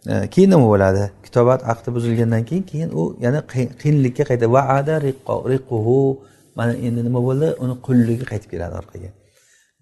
[0.09, 1.11] E, keyin nima bo'ladi?
[1.25, 3.41] Kitobat aqdi buzilgandan keyin keyin u yana
[3.83, 4.95] qiyinlikka qaytadi vaada
[5.55, 6.19] riquhu
[6.57, 7.49] mana endi nima bo'ldi?
[7.63, 9.11] Uni qulligi qaytib keladi orqaga.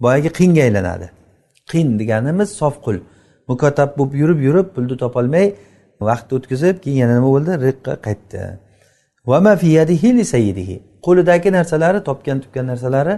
[0.05, 1.07] Boyagi qinga aylanadi.
[1.71, 2.97] Qin deganimiz sof qul.
[3.49, 5.47] Mukotab bo'lib yurib yurib pulni topolmay
[6.09, 7.53] vaqt o'tkazib keyin yana nima bo'ldi?
[7.67, 8.41] Riqqa qaytdi.
[11.07, 13.15] Qo'lidagi narsalari topgan tupgan narsalari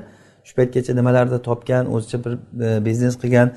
[0.46, 2.32] shu paytgacha nimalarni topgan o'zicha bir
[2.66, 3.48] e, biznes qilgan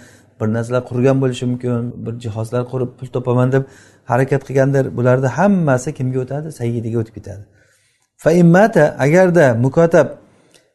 [0.44, 3.64] bir narsalar qurgan bo'lishi mumkin bir jihozlar qurib pul topaman deb
[4.06, 4.98] harakat qilgandir.
[4.98, 6.52] Bularni hammasi kimga o'tadi?
[6.60, 7.44] Sayyidiga o'tib ketadi.
[8.24, 10.08] Faimmata agarda mukotab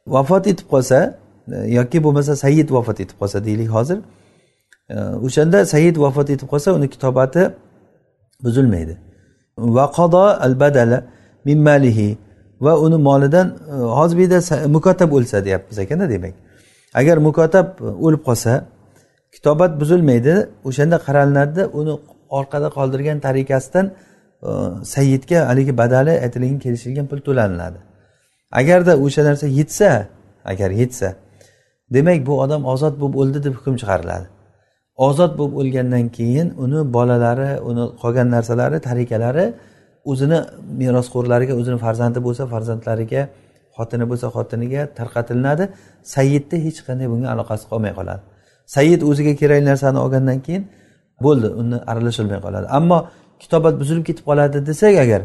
[0.06, 1.18] vafot etib qolsa
[1.52, 3.98] e, yoki bo'lmasa sayyid vafot etib qolsa deylik hozir
[4.90, 4.96] e,
[5.26, 7.42] o'shanda sayyid vafot etib qolsa uni kitobati
[8.44, 8.94] buzilmaydi.
[9.58, 10.98] Va qodo al badala
[11.44, 12.18] min malihi
[12.60, 16.34] va uni molidan e, hozir bu yerda mukotab o'lsa deyapmiz ekanda demak.
[16.94, 17.66] Agar mukotab
[18.06, 18.52] o'lib qolsa
[19.38, 20.34] kitobat buzilmaydi.
[20.68, 21.94] O'shanda qaralinadida uni
[22.38, 23.86] orqada qoldirgan tariqasidan
[24.48, 24.50] e,
[24.94, 27.78] sayyidga haligi badali aytilgan kelishilgan pul to'laniladi.
[28.60, 29.90] Agarda o'sha narsa yetsa
[30.52, 31.08] agar yetsa
[31.94, 34.26] demak bu odam ozod bo'lib o'ldi deb hukm chiqariladi.
[35.08, 39.46] Ozod bo'lib o'lgandan keyin uni bolalari uni qolgan narsalari tarikalari
[40.10, 40.38] o'zini
[40.80, 43.22] merosxo'rlariga o'zini farzandi bo'lsa farzandlariga
[43.76, 45.64] xotini bo'lsa xotiniga tarqatilinadi
[46.14, 48.22] sayyidni hech qanday bunga aloqasi qolmay qoladi.
[48.76, 50.62] Sayyid o'ziga kerakli narsani olgandan keyin
[51.24, 52.66] bo'ldi uni aralashilmay qoladi.
[52.78, 52.98] Ammo
[53.42, 55.22] kitobat buzilib ketib qoladi desak agar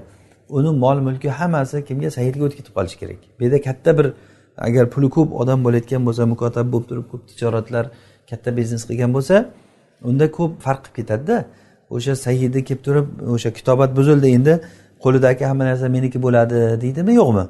[0.58, 2.10] uni mol mulki hammasi kimga?
[2.18, 3.20] Sayyidga o'tib ketib qolishi kerak.
[3.38, 4.08] Bu yerda katta bir
[4.68, 7.86] agar puli ko'p odam bo'layotgan bo'lsa mukotab bo'lib turib ko'p tijoratlar
[8.30, 9.36] katta biznes qilgan bo'lsa
[10.10, 11.38] unda ko'p farq qilib ketadida.
[11.96, 14.54] O'sha saidi kelib turib o'sha kitobat buzildi endi
[15.04, 17.46] qo'lidagi hamma narsa meniki bo'ladi deydimi yo'qmi?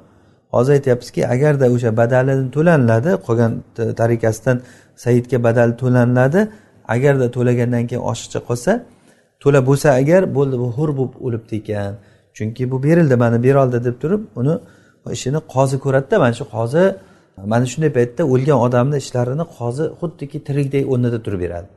[0.53, 3.51] Hozir aytyapmizki agarda o'sha badalini to'laniladi qolgan
[3.99, 4.57] tariqasidan
[5.03, 6.41] saidga badal to'laniladi
[6.95, 8.71] agarda to'lagandan keyin oshiqcha qolsa
[9.43, 11.93] to'la bo'lsa agar bo'ldi bu hur bo'lib o'libdi ekan.
[12.37, 14.55] Chunki bu berildi mana beroldi deb turib uni
[15.17, 16.15] ishini qozi ko'radida.
[16.23, 16.83] Mana shu qozi
[17.51, 21.69] mana shunday paytda o'lgan odamni ishlarini qozi xuddiki tirikdek o'rnida turib beradi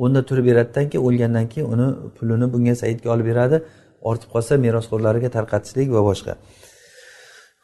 [0.00, 3.56] o'rnida turib beradidan keyin o'lgandan keyin uni pulini bunga saidga olib beradi.
[4.10, 6.32] Ortib qolsa merosxo'rlariga tarqatishlik va boshqa.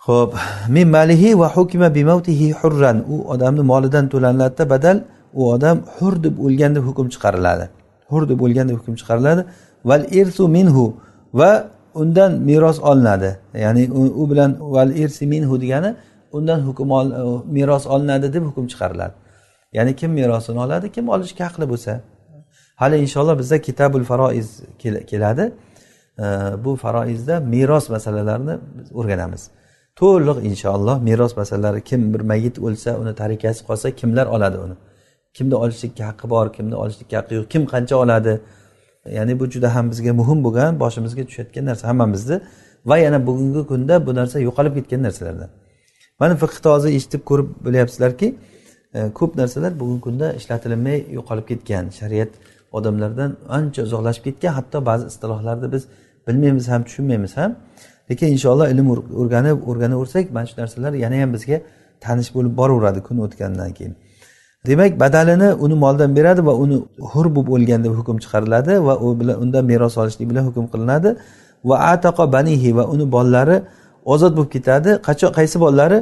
[0.06, 0.32] Ho'p
[0.68, 2.96] min malihi va hukima bi bimavtihi hurran.
[3.12, 4.96] U odamni molidan to'laniladida badal
[5.34, 7.64] u odam hur deb o'lgan deb hukm chiqariladi.
[8.10, 9.42] Hur deb o'lgan deb hukm chiqariladi.
[9.84, 10.84] Val irsu minhu
[11.40, 11.50] va
[12.02, 13.30] undan meros olinadi.
[13.64, 13.82] Ya'ni
[14.20, 15.90] u bilan val irsi minhu degani
[16.36, 16.96] undan hukm e,
[17.56, 19.14] meros olinadi deb hukm chiqariladi.
[19.76, 21.92] Ya'ni kim merosini oladi kim olishga haqli bo'lsa.
[22.80, 24.48] Hali inshaalloh bizda kitabul faroiz
[25.10, 25.44] keladi.
[26.18, 26.26] E,
[26.64, 29.42] bu faroizda meros masalalarini biz o'rganamiz.
[30.00, 34.76] To'liq inshaalloh meros masalalari kim bir mayit o'lsa uni tarikasi qolsa kimlar oladi uni?
[35.36, 38.40] Kimni olishlikka haqqi bor kimni olishlikka haqqi yo'q kim qancha oladi?
[39.16, 42.36] Ya'ni bu juda ham bizga muhim bo'lgan boshimizga tushayotgan narsa hammamizni
[42.90, 45.50] va yana bugungi kunda bu narsa yo'qolib ketgan narsalardan.
[46.20, 48.28] Mana fiqni hozir eshitib ko'rib bilyapsizlarki
[48.94, 51.84] e, ko'p narsalar bugungi kunda ishlatilinmay yo'qolib ketgan.
[52.00, 52.32] Shariat
[52.76, 55.82] odamlardan ancha uzoqlashib ketgan hatto ba'zi istilohlarni biz
[56.26, 57.50] bilmaymiz ham tushunmaymiz ham.
[58.10, 58.86] Lekin inshaalloh ilm
[59.20, 61.56] o'rganib o'rganaversak mana shu narsalar yana ham bizga
[62.04, 63.94] tanish bo'lib boraveradi kun o'tgandan keyin.
[64.66, 66.76] Demak badalini uni moldan beradi va uni
[67.12, 71.10] hur bo'lib o'lgan deb hukm chiqariladi va u bilan undan meros olishlik bilan hukm qilinadi.
[71.68, 73.56] Va ataqo banihi va uni bolalari
[74.12, 74.90] ozod bo'lib ketadi.
[75.06, 75.98] Qachon qaysi bolalari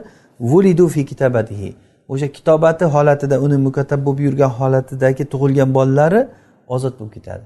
[0.50, 1.70] vulidu fi kitabatihi.
[2.12, 6.20] O'sha kitobati holatida uni mukatab bo'lib yurgan holatidagi tug'ilgan bolalari
[6.74, 7.44] ozod bo'lib ketadi.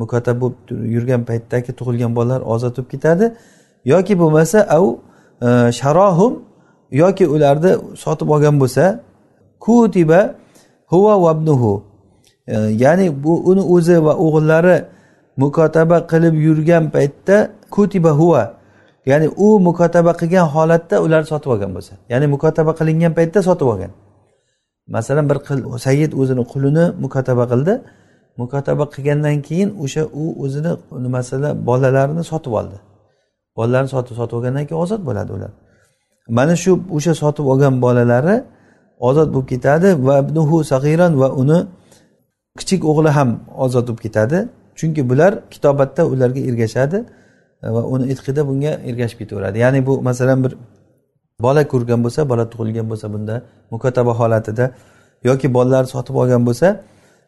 [0.00, 0.56] Mukatab bo'lib
[0.94, 3.26] yurgan paytdagi tug'ilgan bolalar ozod bo'lib ketadi.
[3.92, 4.86] Yoki bo'lmasa au
[5.46, 6.32] e, sharohum
[7.02, 7.72] yoki ularni
[8.02, 8.84] sotib olgan bo'lsa
[9.64, 10.20] kutiba
[10.92, 11.72] huva vabnuhu
[12.46, 14.76] e, ya'ni bu uni o'zi va o'g'illari
[15.42, 17.36] mukotaba qilib yurgan paytda
[17.74, 18.42] kutiba huva
[19.06, 21.94] ya'ni u mukotaba qilgan holatda ular sotib olgan bo'lsa.
[22.12, 23.92] Ya'ni mukotaba qilingan paytda sotib olgan.
[24.96, 25.38] Masalan bir
[25.86, 27.74] sayyid o'zini qulini mukotaba qildi.
[28.40, 30.72] Mukotaba qilgandan keyin o'sha u o'zini
[31.04, 32.76] nimasida bolalarini sotib oldi.
[33.56, 35.52] Bolalarini sotib sotib olgandan keyin ozod bo'ladi ular.
[36.38, 38.36] Mana shu o'sha sotib olgan bolalari
[39.08, 41.58] ozod bo'lib ketadi va ibnuhu sag'iron va uni
[42.58, 43.28] kichik o'g'li ham
[43.64, 44.38] ozod bo'lib ketadi.
[44.78, 46.98] Chunki bular kitobatda ularga ergashadi
[47.74, 49.56] va uni itqida bunga ergashib ketaveradi.
[49.64, 50.52] Ya'ni bu masalan bir
[51.44, 53.34] bola ko'rgan bo'lsa bola tug'ilgan bo'lsa bunda
[53.72, 54.64] mukotaba holatida
[55.28, 56.68] yoki bolalar sotib olgan bo'lsa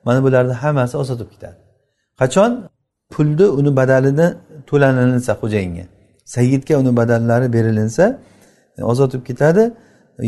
[0.06, 1.56] mana bularni hammasi ozod bo'lib ketadi.
[2.20, 2.50] Qachon?
[3.12, 4.26] Pulni uni badalini
[4.68, 5.84] to'lanilinsa xo'jayinga
[6.34, 8.04] sayyidga uni badallari berilinsa
[8.78, 9.64] e, ozod bo'lib ketadi.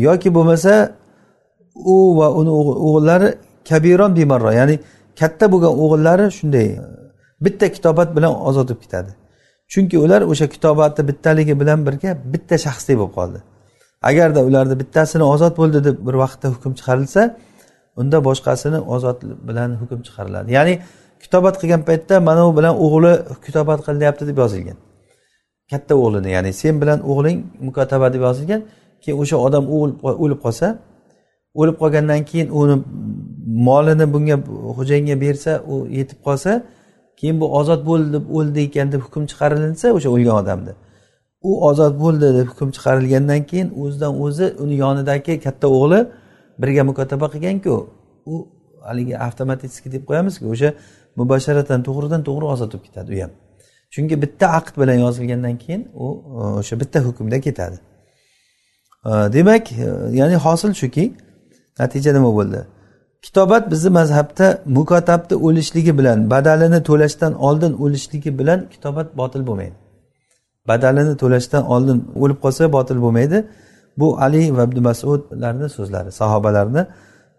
[0.07, 0.73] Yoki bo'lmasa
[1.93, 2.51] u va uni
[2.87, 3.29] o'g'illari
[3.69, 4.75] kabiron bimarro ya'ni
[5.19, 6.83] katta bo'lgan o'g'illari shunday e,
[7.45, 9.11] bitta kitobat bilan ozod bo'lib ketadi.
[9.73, 13.39] Chunki ular o'sha kitobatni bittaligi bilan birga bitta shaxsdek bo'lib qoldi.
[14.09, 17.21] Agarda ularni bittasini ozod bo'ldi deb bir vaqtda hukm chiqarilsa
[18.01, 20.49] unda boshqasini ozod bilan hukm chiqariladi.
[20.57, 20.73] Ya'ni
[21.23, 23.13] kitobat qilgan paytda mana u bilan o'g'li
[23.45, 24.77] kitobat qilyapti deb yozilgan.
[25.71, 28.61] Katta o'g'lini ya'ni sen bilan o'g'ling mukotaba deb yozilgan
[29.03, 29.63] keyin o'sha odam
[30.23, 30.67] o'lib qolsa
[31.59, 32.75] o'lib qolgandan keyin uni
[33.67, 34.35] molini bunga
[34.77, 36.51] xo'jayinga bersa u yetib qolsa
[37.19, 40.73] keyin bu ozod bo'ldi deb o'ldi ekan deb hukm chiqarilinsa o'sha o'lgan odamni.
[41.49, 45.99] U ozod bo'ldi deb hukm chiqarilgandan keyin o'zidan o'zi uni yonidagi katta o'g'li
[46.61, 47.73] birga mukotaba qilganku
[48.33, 48.35] u
[48.87, 50.69] haligi avtomatik deb qo'yamizku o'sha
[51.19, 53.31] mubasharatan to'g'ridan to'g'ri ozod bo'lib ketadi u ham.
[53.93, 56.07] Chunki bitta aqd bilan yozilgandan keyin u
[56.39, 57.77] e, o'sha bitta hukmda ketadi.
[59.05, 59.75] E, demak e,
[60.19, 61.13] ya'ni hosil shuki
[61.79, 62.61] natija nima bo'ldi?
[63.21, 69.75] Kitobat bizni mazhabda mukotabni o'lishligi bilan badalini to'lashdan oldin o'lishligi bilan kitobat botil bo'lmaydi.
[70.67, 73.37] Badalini to'lashdan oldin o'lib qolsa botil bo'lmaydi.
[73.97, 76.81] Bu ali va ibn masudlarni so'zlari sahobalarni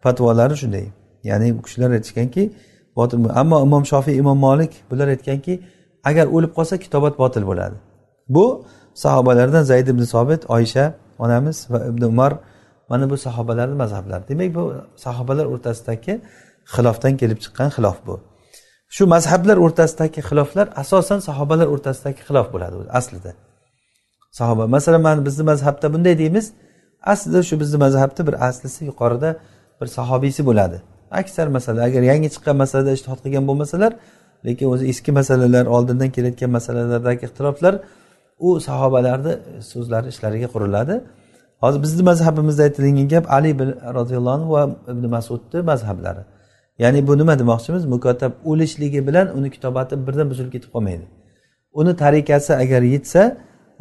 [0.04, 0.86] fatvolari shunday.
[1.30, 2.42] Ya'ni u kishilar aytishganki
[2.96, 5.54] botil ammo imom shofiy imom molik bular aytganki
[6.04, 7.76] agar o'lib qolsa kitobat botil bo'ladi.
[8.28, 12.32] Bu sahobalardan zayd ibn sobit oysha onamiz va ibn umar
[12.90, 14.62] mana bu sahobalarni mazhablari demak bu
[14.96, 16.14] sahobalar o'rtasidagi
[16.74, 18.14] xilofdan kelib chiqqan xilof bu.
[18.94, 23.32] Shu mazhablar o'rtasidagi xiloflar asosan sahobalar o'rtasidagi xilof bo'ladi aslida.
[24.38, 26.46] Sahoba masalan mana bizni mazhabda bunday deymiz.
[27.12, 29.30] Aslida shu bizni mazhabda bir aslisi yuqorida
[29.80, 30.82] bir sahobiysi bo'ladi.
[31.10, 33.92] Aksar masala agar yangi chiqqan masalada ishtihod qilgan bo'lmasalar
[34.46, 37.74] lekin o'zi eski masalalar oldindan kelayotgan masalalardagi ixtiloflar
[38.46, 39.32] u sahobalarni
[39.72, 40.94] so'zlari ishlariga quriladi.
[41.62, 43.50] Hozir bizni mazhabimizda aytilgan gap ali
[43.98, 44.62] roziyallohu anhu va
[44.92, 46.22] ibn masudni mazhablari.
[46.82, 47.82] Ya'ni bu nima demoqchimiz?
[47.94, 51.04] Mukotab o'lishligi bilan uni kitobati birdan buzilib ketib qolmaydi.
[51.80, 53.22] Uni tarikasi agar yetsa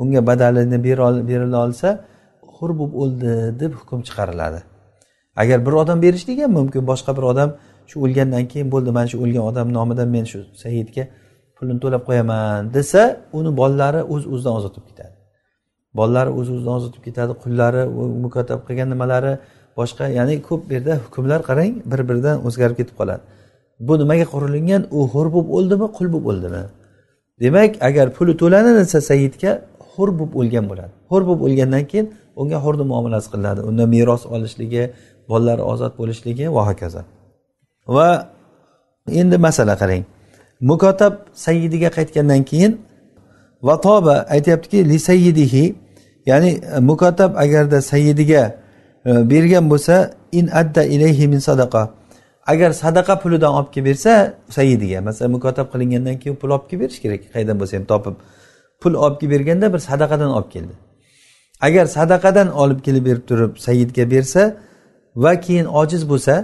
[0.01, 0.77] unga badalini
[1.29, 1.89] berila olsa
[2.55, 3.31] hur bo'lib o'ldi
[3.61, 4.59] deb hukm chiqariladi.
[5.41, 7.49] Agar bir odam berishligi ham mumkin boshqa bir odam
[7.89, 11.03] shu o'lgandan keyin bo'ldi mana shu o'lgan odam nomidan men shu saidga
[11.55, 13.01] pulini to'lab qo'yaman desa
[13.37, 15.15] uni bolalari o'z uz o'zidan ozod bo'lib ketadi.
[15.99, 17.81] Bolalari o'z o'zidan ozod bo'lib ketadi qullari
[18.23, 19.33] mukotab qilgan nimalari
[19.79, 23.23] boshqa ya'ni ko'p bu yerda hukmlar qarang bir biridan o'zgarib ketib qoladi.
[23.87, 26.63] Bu nimaga qurilingan u hur bo'lib o'ldimi qul bo'lib o'ldimi?
[27.43, 29.51] Demak agar puli to'lanilsa saidga
[29.91, 30.91] hur bo'lib o'lgan bo'ladi.
[31.11, 32.07] Hur bo'lib o'lgandan keyin
[32.41, 33.61] unga hurni muomalasi qilinadi.
[33.69, 34.83] Unda meros olishligi
[35.31, 37.01] bolalari ozod bo'lishligi va hokazo.
[37.95, 38.09] Va
[39.21, 40.03] endi masala qarang.
[40.69, 41.13] Mukotab
[41.45, 42.71] sayyidiga qaytgandan keyin
[43.67, 45.63] va toba aytyaptiki li sayyidihi
[46.29, 46.51] ya'ni
[46.89, 48.43] mukotab agarda sayyidiga
[49.05, 49.95] e, bergan bo'lsa
[50.31, 51.83] in adda ilayhi min sadaqa.
[52.47, 55.01] Agar sadaqa pulidan olib kelib bersa sayyidiga.
[55.01, 58.15] Masalan mukotab qilingandan keyin pul olib kelib berish kerak qayerdan bo'lsa ham topib.
[58.81, 60.73] Pul olib kelib berganda bir sadaqadan olib keldi.
[61.67, 64.43] Agar sadaqadan olib kelib berib turib sayyidga bersa
[65.23, 66.35] va keyin ojiz bo'lsa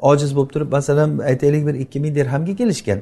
[0.00, 3.00] ojiz bo'lib turib masalan aytaylik bir ikki ming dirhamga kelishgan.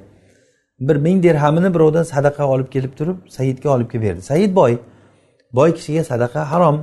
[0.80, 4.22] Bir ming dirhamini birovdan sadaqa olib kelib turib saidga olib kelib berdi.
[4.22, 4.78] Said boy
[5.52, 6.76] boy kishiga sadaqa harom.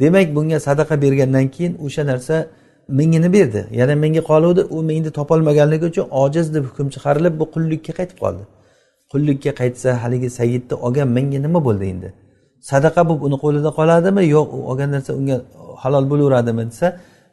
[0.00, 2.46] Demak bunga sadaqa bergandan keyin o'sha narsa
[2.88, 3.66] mingini berdi.
[3.70, 8.44] Yana menga qoluvdi u mingni topolmaganligi uchun ojiz deb hukm chiqarilib bu qullikka qaytib qoldi.
[9.12, 12.08] Qullikka qaytsa haligi sayidni olgan menga nima bo'ldi endi?
[12.70, 15.36] Sadaqa bo'lib uni qo'lida qoladimi yo'q u olgan narsa unga
[15.82, 16.86] halol bo'laveradimi desa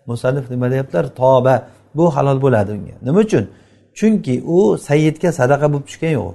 [0.10, 1.56] musallif nima deyaptilar toba
[1.96, 2.96] bu halol bo'ladi unga.
[3.08, 3.46] Nima uchun?
[3.98, 6.34] Chunki u sayidga sadaqa bo'lib tushgan yo'q.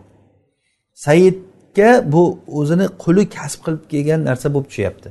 [1.04, 2.22] Sayidga bu
[2.58, 5.08] o'zini quli kasb qilib kelgan narsa bo'lib tushyapti.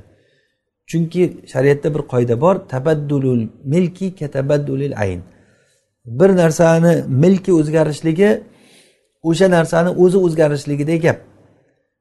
[0.89, 3.41] Chunki shariatda bir qoida bor tabaddulul
[3.74, 5.22] milki katabaddulil ayn.
[6.20, 6.93] Bir narsani
[7.24, 8.30] milki o'zgarishligi
[9.30, 11.20] o'sha narsani o'zi o'zgarishligidek gap.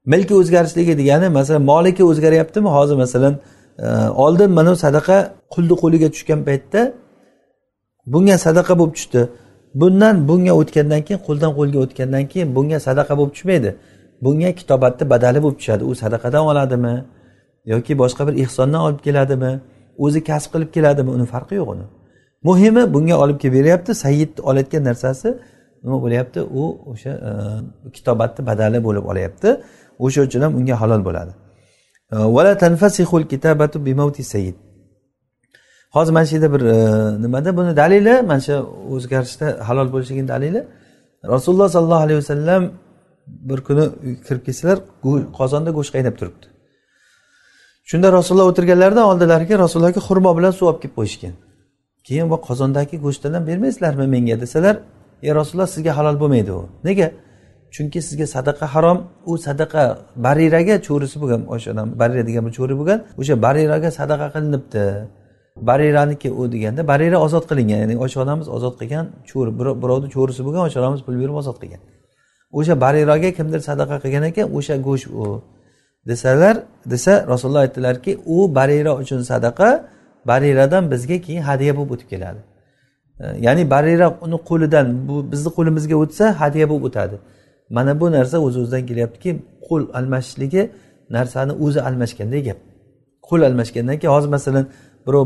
[0.05, 2.69] Milki o'zgarishligi degani masalan moliki o'zgaryaptimi?
[2.77, 3.33] Hozir masalan
[4.23, 5.17] oldin mana sadaqa
[5.53, 6.81] qulni qo'liga tushgan paytda
[8.13, 9.21] bunga sadaqa bo'lib tushdi.
[9.81, 13.69] Bundan bunga o'tgandan keyin qo'ldan qo'lga o'tgandan keyin bunga sadaqa bo'lib tushmaydi.
[14.23, 15.83] Bunga kitobatni badali bo'lib tushadi.
[15.91, 16.95] U sadaqadan oladimi?
[17.73, 19.51] Yoki boshqa bir ehsondan olib keladimi?
[20.05, 21.09] O'zi kasb qilib keladimi?
[21.17, 21.85] Uni farqi yo'q uni.
[22.47, 23.91] Muhimi bunga olib kelib beryapti.
[24.03, 25.29] Sayid olayotgan narsasi
[25.83, 26.39] nima bo'lyapti?
[26.59, 27.31] U o'sha e,
[27.95, 29.49] kitobatni badali bo'lib olyapti.
[30.05, 31.31] O'sha uchun ham unga halol bo'ladi.
[32.11, 32.17] Э,
[35.95, 37.57] hozir mana shu yerda bir э, nimada?
[37.57, 38.55] Buni dalili mana shu
[38.93, 40.61] o'zgarishda halol bo'lishligini dalili.
[41.33, 42.71] Rasululloh sollallohu alayhi vasallam
[43.27, 43.85] bir kuni
[44.27, 44.77] kirib kelsalar
[45.39, 46.47] qozonda go'sht qaynab turibdi.
[47.89, 51.33] Shunda rasululloh o'tirganlarida oldilariga rasulullohga xurmo bilan suv olib kelib qo'yishgan.
[52.07, 54.75] Keyin bu qozondagi go'shtdan bermaysizlarmi menga desalar
[55.25, 56.61] ey rasululloh sizga halol bo'lmaydi u.
[56.87, 57.07] Nega?
[57.73, 58.97] Chunki sizga sadaqa harom.
[59.25, 59.83] U sadaqa
[60.25, 64.85] bariraga cho'risi bo'lgan o'sha odam barira degan bir cho'ri bo'lgan o'sha bariraga sadaqa qilinibdi.
[65.69, 69.51] Bariraniki u deganda barira ozod qilingan ya'ni o'sha odamimiz ozod qilgan cho'ri
[69.83, 71.81] birovni cho'risi bo'lgan o'sha odamimiz pul berib ozod qilgan.
[72.59, 75.25] O'sha bariraga kimdir sadaqa qilgan ekan o'sha go'sht u.
[76.09, 76.55] Desalar
[76.93, 79.69] desa rasululloh aytdilarki u barira uchun sadaqa
[80.29, 82.41] bariradan bizga keyin hadya bo'lib o'tib keladi.
[83.45, 87.15] Ya'ni barira uni qo'lidan bu bizni qo'limizga o'tsa hadya bo'lib o'tadi.
[87.69, 89.31] Mana bu narsa o'z o'zidan kelyaptiki
[89.67, 90.71] qo'l almashishligi
[91.09, 92.57] narsani o'zi almashgandek gap.
[93.27, 94.65] Qo'l almashgandan keyin hozir masalan
[95.07, 95.23] birov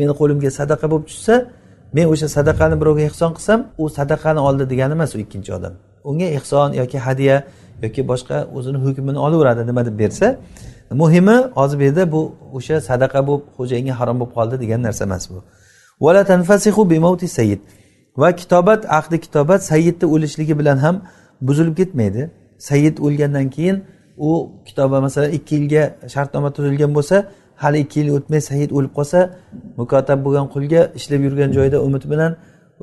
[0.00, 1.34] meni qo'limga sadaqa bo'lib tushsa
[1.96, 5.74] men o'sha sadaqani birovga ehson qilsam u sadaqani oldi degani emas u ikkinchi odam.
[6.10, 7.34] Unga ehson yoki hadya
[7.84, 10.26] yoki boshqa o'zini hukmini olaveradi nima deb bersa
[11.02, 12.20] muhimi hozir bu yerda bu
[12.56, 15.38] o'sha sadaqa bo'lib xo'jayinga harom bo'lib qoldi degan narsa emas bu.
[18.16, 20.96] Va kitobat ahdi kitobat sayyidni o'lishligi bilan ham
[21.48, 22.22] buzilib ketmaydi.
[22.68, 23.76] Sayyid o'lgandan keyin
[24.28, 24.30] u
[24.66, 25.84] kitoba masalan ikki yilga
[26.14, 27.16] shartnoma tuzilgan bo'lsa
[27.62, 29.18] hali ikki yil o'tmay sayyid o'lib qolsa
[29.80, 32.32] mukotab bo'lgan qulga ishlab yurgan joyida umid bilan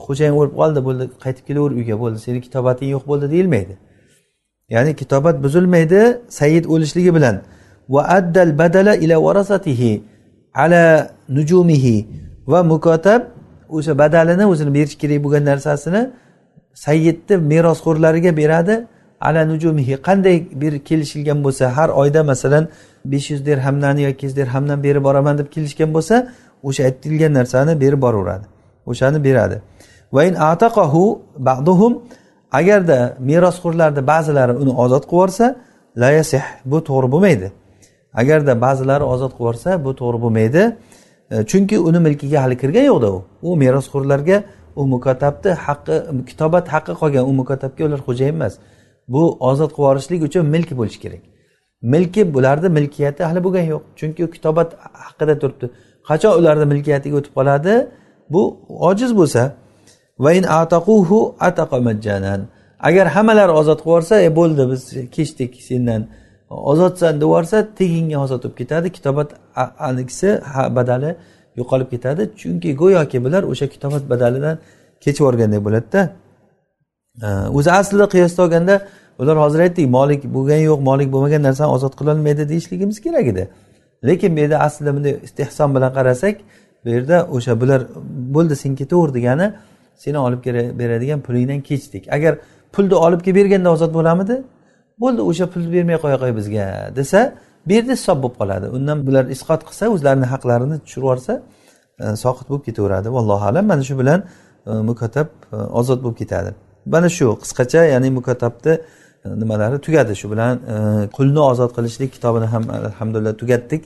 [0.05, 3.73] xo'jayin o'lib qoldi bo'ldi qaytib kelaver uyga bo'ldi seni kitobating yo'q bo'ldi deyilmaydi.
[4.75, 6.01] Ya'ni kitobat buzilmaydi
[6.39, 7.35] sayyid o'lishligi bilan.
[7.93, 9.91] Va addal badala ila varasatihi
[10.53, 10.83] ala
[11.35, 11.95] nujumihi.
[12.51, 13.21] Va mukotab
[13.77, 16.01] o'sha badalini o'zini berish kerak bo'lgan narsasini
[16.85, 18.75] sayyidni merosxo'rlariga beradi.
[19.21, 22.63] Ala nujumihi qanday bir kelishilgan bo'lsa har oyda masalan
[23.11, 26.15] besh yuz dirhamdan yoki yuz dirhamdan berib boraman deb kelishgan bo'lsa
[26.67, 28.45] o'sha aytilgan narsani berib boraveradi.
[28.91, 29.61] O'shani beradi.
[30.13, 30.35] Va in
[32.51, 35.55] agarda merosxo'rlarni ba'zilari uni ozod qilib yuborsa
[36.01, 37.47] la yasih bu to'g'ri bo'lmaydi.
[38.21, 40.61] Agarda ba'zilari ozod qilib yuborsa bu to'g'ri bo'lmaydi.
[41.31, 43.19] E, chunki uni milkiga hali kirgan yo'qda u.
[43.47, 44.37] U merosxo'rlarga
[44.79, 45.95] u mukotabni haqqi
[46.29, 48.53] kitobat haqqi qolgan u mukotabga ular xo'jayin emas.
[49.13, 51.23] Bu ozod qilib yuborishlik uchun milk bo'lishi kerak.
[51.93, 53.83] Milki bularni milkiyati hali bo'lgani yo'q.
[53.99, 54.69] Chunki u kitobat
[55.05, 55.65] haqida turibdi.
[56.09, 57.73] Qachon ularni milkiyatiga o'tib qoladi?
[58.33, 58.41] Bu
[58.89, 59.41] ojiz bo'lsa.
[62.87, 64.81] Agar hammalari ozod qilib yuborsa e bo'ldi biz
[65.15, 66.01] kechdik sendan.
[66.71, 68.87] Ozodsan deb yuborsa teginga ozod bo'lib ketadi.
[68.97, 69.29] Kitobat
[69.83, 70.29] haligisi
[70.77, 71.11] badali
[71.59, 72.31] yo'qolib ketadi.
[72.41, 74.57] Chunki go'yoki bular o'sha kitobat badalidan
[75.03, 76.01] kechib yuborganday bo'ladida
[77.57, 78.75] o'zi aslida qiyosda olganda
[79.19, 83.49] ular hozir aytdik molik bo'lgani yo'q molik bo'lmagan narsani ozod qilolmaydi deyishligimiz kerak edi.
[84.07, 86.35] Lekin bu yerda aslida bunday istehson bilan qarasak
[86.85, 87.81] bu yerda o'sha bular
[88.35, 89.53] bo'ldi sen ketaver degani
[90.03, 90.41] seni olib
[90.79, 92.03] beradigan pulingdan kechdik.
[92.13, 92.33] Agar
[92.73, 94.35] pulni olib kelib berganda ozod bo'lamidi?
[95.01, 97.19] Bo'ldi o'sha pulni bermay qo'ya qo'y bizga desa
[97.69, 98.65] bu yerda hisob bo'lib qoladi.
[98.77, 101.33] Undan bular isqot qilsa o'zlarini haqlarini tushirib yuborsa
[101.99, 103.07] e, soqit bo'lib ketaveradi.
[103.17, 104.19] Vallohu alam mana shu bilan
[104.67, 106.49] e, mukotab e, ozod bo'lib ketadi.
[106.85, 108.73] Mana shu qisqacha ya'ni mukotabni
[109.41, 110.13] nimalari tugadi.
[110.21, 110.55] Shu bilan
[111.17, 113.83] qulni ozod qilishlik kitobini ham alhamdulillah tugatdik.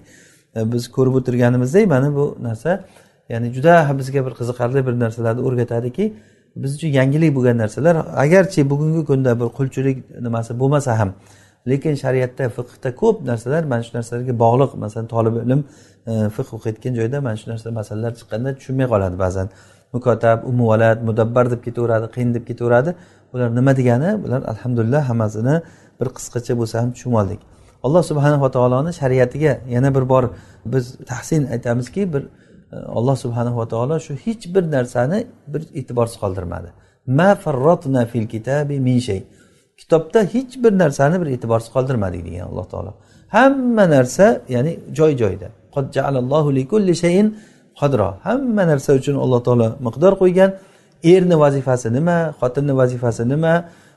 [0.74, 2.72] Biz ko'rib o'tirganimizdek mana bu narsa
[3.30, 6.06] ya'ni juda bizga bir qiziqarli bir narsalarni o'rgatadiki
[6.56, 7.96] biz uchun yangilik bo'lgan narsalar.
[8.24, 11.10] Agarchi bugungi kunda bir qulchilik nimasi bo'lmasa ham
[11.68, 14.72] lekin shariatda fiqhda ko'p narsalar mana shu narsalarga bog'liq.
[14.84, 15.62] Masalan tolib ilm
[16.08, 19.48] e, fiqh o'qiyotgan joyda mana shu narsa masalalar chiqqanda tushunmay qoladi ba'zan.
[19.94, 22.92] Mukotab umuvalat mudabbar deb ketaveradi qiyin deb ketaveradi.
[23.34, 24.10] Bular nima degani?
[24.24, 25.56] Bular alhamdulillah hammasini
[26.00, 27.40] bir qisqacha bo'lsa ham tushunib oldik.
[27.86, 30.24] Alloh subhanava taoloni shariatiga yana bir bor
[30.66, 32.24] biz tahsin aytamizki bir
[32.74, 35.20] e, alloh subhanava taolo shu hech bir narsani
[35.54, 36.70] bir e'tiborsiz qoldirmadi.
[37.08, 39.24] Ma farrotna fil kitabi min shay.
[39.84, 42.92] Kitobda hech bir narsani bir e'tiborsiz qoldirmadik degan alloh taolo.
[43.36, 44.26] Hamma narsa
[44.56, 45.48] ya'ni joy joyida
[48.28, 50.52] hamma narsa uchun alloh taolo miqdor qo'ygan.
[51.04, 52.18] Erni vazifasi nima?
[52.42, 53.54] Xotinni vazifasi nima?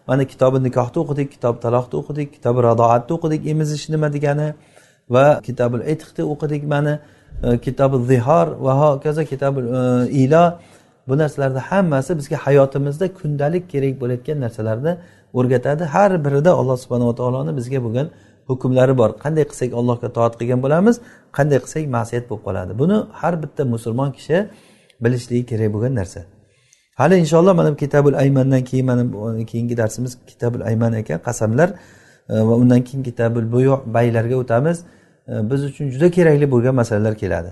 [0.09, 4.49] Mana kitobi nikohni o'qidik kitob taloqni o'qidik kitobi radoatni o'qidik emizish nima degani?
[5.14, 6.95] Va kitobul etiqni o'qidik mana.
[7.64, 9.80] Kitobi zihor va hokazo kitobi e,
[10.22, 10.45] ilo.
[11.09, 14.93] Bu narsalarni hammasi bizga hayotimizda kundalik kerak bo'layotgan narsalarni
[15.39, 15.82] o'rgatadi.
[15.95, 18.07] Har birida alloh subhanava taoloni bizga bo'lgan
[18.49, 19.11] hukmlari bor.
[19.24, 20.97] Qanday qilsak allohga toat qilgan bo'lamiz
[21.37, 22.72] qanday qilsak ma'siyat bo'lib qoladi.
[22.80, 24.37] Buni har bitta musulmon kishi
[25.05, 26.20] bilishligi kerak bo'lgan narsa.
[27.01, 29.03] Hali inshaalloh mana kitabul aymandan keyin mana
[29.41, 31.68] e, keyingi darsimiz kitabul ayman ekan qasamlar
[32.28, 34.76] e, va undan keyin kitabul buyu baylarga o'tamiz.
[35.28, 37.51] E, biz uchun juda kerakli bo'lgan masalalar keladi.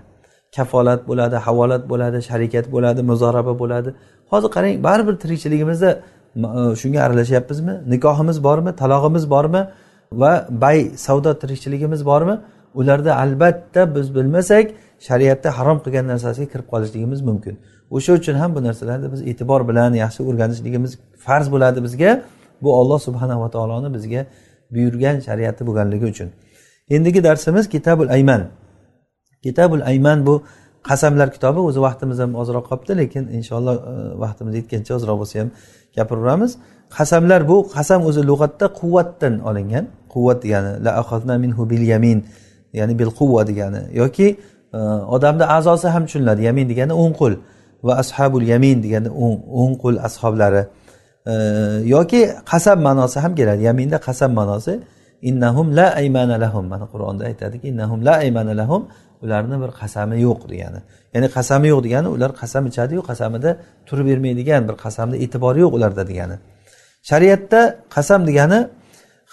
[0.57, 3.91] Kafolat bo'ladi havolat bo'ladi sharikat bo'ladi muzoraba bo'ladi.
[4.31, 5.91] Hozir qarang baribir tirikchiligimizda
[6.37, 7.75] E, shunga aralashyapmizmi?
[7.87, 8.77] Nikohimiz bormi?
[8.77, 9.69] Talog'imiz bormi?
[10.13, 12.41] Va bay savdo tirikchiligimiz bormi?
[12.75, 14.71] Ularda albatta biz bilmasak
[15.09, 17.59] shariatda harom qilgan narsasiga kirib qolishligimiz mumkin.
[17.91, 20.93] O'sha uchun ham bu narsalarni biz e'tibor bilan yaxshi o'rganishligimiz
[21.25, 22.23] farz bo'ladi bizga.
[22.63, 24.27] Bu olloh subhanava taoloni bizga
[24.75, 26.29] buyurgan shariati bo'lganligi uchun.
[26.91, 28.43] Endigi darsimiz kitabul ayman.
[29.43, 30.43] Kitabul ayman bu
[30.89, 31.61] qasamlar kitobi.
[31.69, 35.51] O'zi vaqtimiz ham ozroq qolibdi lekin inshaalloh e, vaqtimiz yetgancha ozroq bo'lsa ham
[35.97, 36.53] gapiraveramiz.
[36.97, 39.85] Qasamlar bu qasam o'zi lug'atda quvvatdan olingan.
[40.13, 40.71] Quvvat degani
[41.29, 42.19] la minhu bil yamin
[42.79, 43.81] ya'ni bil quvva degani.
[44.01, 44.29] Yoki
[44.77, 44.79] e,
[45.17, 46.43] odamni a'zosi ham tushuniladi.
[46.49, 47.35] Yamin degani o'ng qo'l
[47.87, 49.09] va ashabul yamin degani
[49.61, 50.63] o'ng qo'l ashoblari.
[51.33, 51.35] E,
[51.95, 52.21] yoki
[52.51, 53.63] qasam ma'nosi ham keladi.
[53.69, 54.75] Yaminda qasam ma'nosi
[55.29, 56.65] innahum la aymana lahum.
[56.73, 58.83] Mana qur'onda aytadiki innahum la aymana lahum
[59.25, 60.81] ularni bir qasami yo'q degani.
[61.15, 63.51] Ya'ni qasami yo'q degani ular qasam ichadiyu qasamida
[63.89, 66.37] turib bermaydigan bir qasamni e'tibori yo'q ularda degani.
[67.11, 67.61] Shariatda
[67.95, 68.61] qasam degani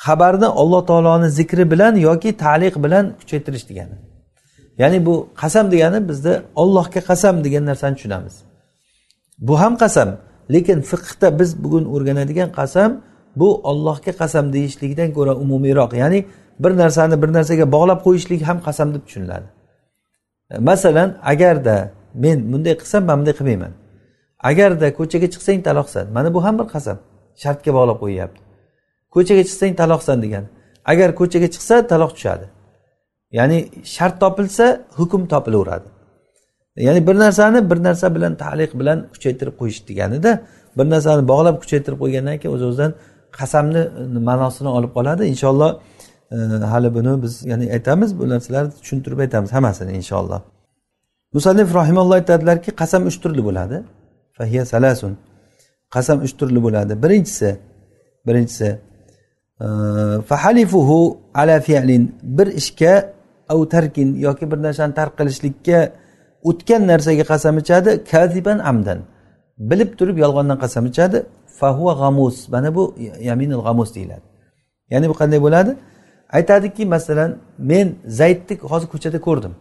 [0.06, 3.96] xabarni alloh taoloni zikri bilan yoki taliq bilan kuchaytirish degani.
[4.82, 8.36] Ya'ni bu qasam degani bizda ollohga qasam degan narsani tushunamiz.
[9.48, 10.10] Bu ham qasam
[10.54, 12.92] lekin fiqhda biz bugun o'rganadigan qasam
[13.36, 15.92] bu ollohga qasam deyishlikdan ko'ra umumiyroq.
[16.04, 16.20] Ya'ni
[16.64, 19.48] bir narsani bir narsaga bog'lab qo'yishlik ham qasam deb tushuniladi.
[20.60, 23.72] Masalan agarda men bunday qilsam man bunday qilmayman.
[24.50, 26.06] Agarda ko'chaga chiqsang taloqsan.
[26.16, 26.98] Mana bu ham bir qasam.
[27.44, 28.42] Shartga bog'lab qo'yyapti
[29.16, 30.44] ko'chaga chiqsang taloqsan degan.
[30.92, 32.46] Agar ko'chaga chiqsa taloq tushadi.
[33.38, 33.58] Ya'ni
[33.96, 34.66] shart topilsa
[35.00, 35.88] hukm topilaveradi.
[36.88, 40.32] Ya'ni bir narsani bir narsa bilan taliq bilan kuchaytirib qo'yish deganida
[40.78, 42.92] bir narsani bog'lab kuchaytirib qo'ygandan keyin o'z o'zidan
[43.40, 43.82] qasamni
[44.30, 45.24] ma'nosini olib qoladi.
[45.34, 45.72] Inshaalloh
[46.72, 50.42] hali buni biz ya'ni aytamiz bu narsalarni tushuntirib aytamiz hammasini inshaalloh.
[51.34, 53.78] Musannif rahimalloh aytadilarki qasam uch turli bo'ladi.
[54.38, 55.14] Fahiya salasun.
[55.96, 56.94] Qasam uch turli bo'ladi.
[57.04, 57.50] Birinchisi
[58.28, 58.70] birinchisi
[60.30, 62.04] fahalifuhu ala fi'lin.
[62.38, 62.94] Bir ishga
[63.50, 65.80] av tarkin yoki bir narsani tark qilishlikka
[66.50, 69.00] o'tgan narsaga qasam ichadi kaziban amdan.
[69.70, 71.18] Bilib turib yolg'ondan qasam ichadi.
[71.60, 72.84] Fahuva g'amus mana bu
[73.30, 74.26] yaminul g'amus deyiladi.
[74.94, 75.72] Ya'ni bu qanday bo'ladi?
[76.32, 79.54] Aytadiki masalan men zaydni hozir ko'chada ko'rdim.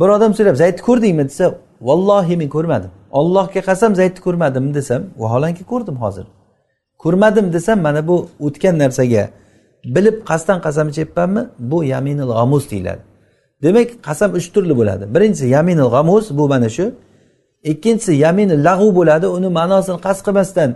[0.00, 1.24] Bir odam so'rab zaydni ko'rdingmi?
[1.24, 1.54] desa
[1.88, 2.90] vallohi men ko'rmadim.
[3.10, 6.26] Ollohga qasam zaydni ko'rmadim desam vaholanki ko'rdim hozir.
[7.02, 8.16] Ko'rmadim desam mana bu
[8.46, 9.24] o'tgan narsaga
[9.94, 11.42] bilib qasddan qasam ichayapmanmi?
[11.58, 13.02] Bu yaminil g'amuz deyiladi.
[13.62, 15.04] Demak qasam uch turli bo'ladi.
[15.14, 16.86] Birinchisi yaminil g'amuz bu mana shu.
[17.72, 19.26] Ikkinchisi yamini lag'u bo'ladi.
[19.36, 20.70] Uni ma'nosini qasd qilmasdan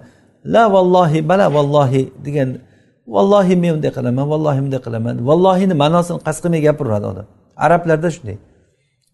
[0.54, 2.48] la vallohi bala vallohi degan
[3.06, 5.14] vallohi men bunday qilaman vallohi bunday qilaman.
[5.28, 7.26] Vallohini ma'nosini qasd qilmay gapiradi odam.
[7.64, 8.36] Arablarda shunday.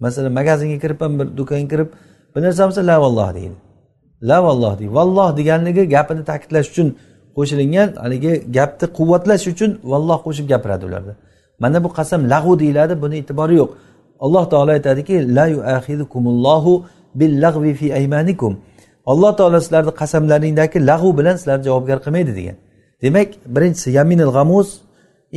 [0.05, 1.89] Masalan magazinga kiribman bir do'konga kirib
[2.33, 3.57] bir narsa bo'lsa la valloh deydi.
[4.29, 4.93] La valloh deydi.
[4.99, 6.89] Valloh deganligi gapini ta'kidlash uchun
[7.37, 11.13] qo'shilingan haligi gapni quvvatlash uchun valloh qo'shib gapiradi ularda.
[11.63, 13.71] Mana bu qasam lag'u deyiladi buni e'tibori yo'q.
[14.25, 16.73] Alloh taolo aytadiki la yuaxidukumullohu
[17.19, 18.53] bil lag'vi fi aymanikum.
[19.13, 22.57] Alloh taolo sizlarni qasamlaringdagi lag'u bilan sizlarni javobgar qilmaydi degan.
[23.03, 24.69] Demak birinchisi yaminil g'amuz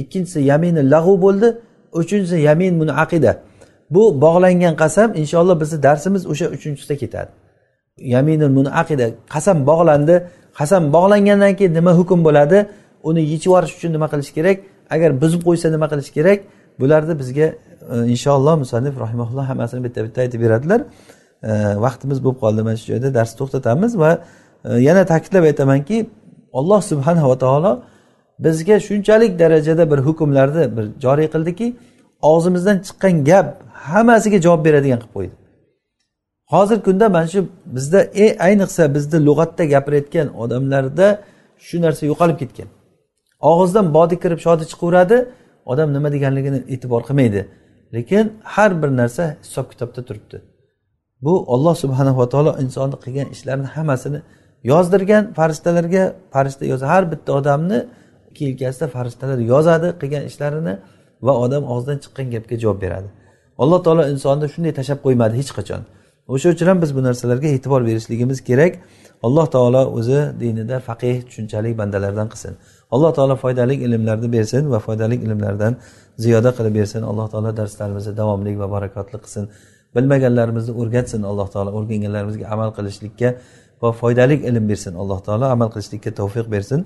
[0.01, 1.47] ikkinchisi yaminil lag'u bo'ldi
[1.93, 3.31] uchinchisi yamin munaqida.
[3.89, 7.31] Bu bog'langan qasam inshaalloh bizni darsimiz o'sha uchinchisida ketadi.
[7.97, 10.15] Yaminul munaqida qasam bog'landi.
[10.59, 12.57] Qasam bog'langandan keyin nima hukm bo'ladi?
[13.09, 14.57] Uni yechib yuborish uchun nima qilish kerak?
[14.95, 16.39] Agar buzib qo'ysa nima qilish kerak?
[16.79, 17.47] Bularni bizga
[17.93, 20.81] e, inshaalloh musannif rahimaulloh hammasini bitta bitta aytib beradilar.
[21.49, 21.51] E,
[21.85, 22.61] vaqtimiz bo'lib qoldi.
[22.67, 24.11] Mana shu joyda darsni to'xtatamiz va
[24.65, 25.97] e, yana ta'kidlab aytamanki
[26.59, 27.71] alloh subhanava taolo
[28.45, 31.67] bizga shunchalik darajada bir hukmlarni bir joriy qildiki
[32.31, 33.47] og'zimizdan chiqqan gap
[33.89, 35.35] hammasiga javob beradigan qilib qo'ydi.
[36.53, 41.07] Hozirgi kunda mana shu bizda e, ayniqsa bizni lug'atda gapirayotgan odamlarda
[41.67, 42.69] shu narsa yo'qolib ketgan.
[43.51, 45.17] Og'izdan bodi kirib shodi chiqaveradi
[45.71, 47.41] odam nima deganligini e'tibor qilmaydi.
[47.95, 50.37] Lekin har bir narsa hisob kitobda turibdi.
[51.25, 54.19] Bu olloh subhanava taolo insonni qilgan ishlarini hammasini
[54.71, 56.03] yozdirgan farishtalarga
[56.33, 57.79] farishta yozadi har bitta odamni
[58.39, 60.73] yelkasida farishtalar yozadi qilgan ishlarini
[61.25, 63.09] va odam og'zidan chiqqan gapga javob beradi.
[63.63, 65.81] Alloh taolo insonni shunday tashlab qo'ymadi hech qachon.
[66.33, 68.73] O'sha uchun ham biz bu narsalarga e'tibor berishligimiz kerak.
[69.27, 72.53] Alloh taolo o'zi dinida faqih tushunchali bandalardan qilsin.
[72.93, 75.73] Alloh taolo foydali ilmlarni bersin va foydali ilmlardan
[76.23, 77.01] ziyoda qilib bersin.
[77.11, 79.43] Alloh taolo darslarimizni davomli va barakotli qilsin.
[79.95, 81.21] Bilmaganlarimizni o'rgatsin.
[81.31, 83.29] Alloh taolo o'rganganlarimizga amal qilishlikka
[83.83, 86.81] va foydali ilm bersin alloh taolo amal qilishlikka tavfiq bersin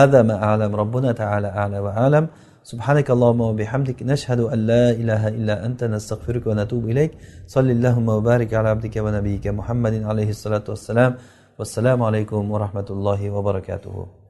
[0.00, 0.70] هذا ما أعلم.
[0.82, 2.24] ربنا تعالى أعلى وأعلم.
[2.70, 7.12] سبحانك اللهم وبحمدك نشهد أن لا إله إلا أنت نستغفرك ونتوب إليك.
[7.54, 11.12] صل اللهم وبارك على عبدك ونبيك محمد عليه الصلاة والسلام.
[11.58, 14.23] والسلام عليكم ورحمة الله وبركاته.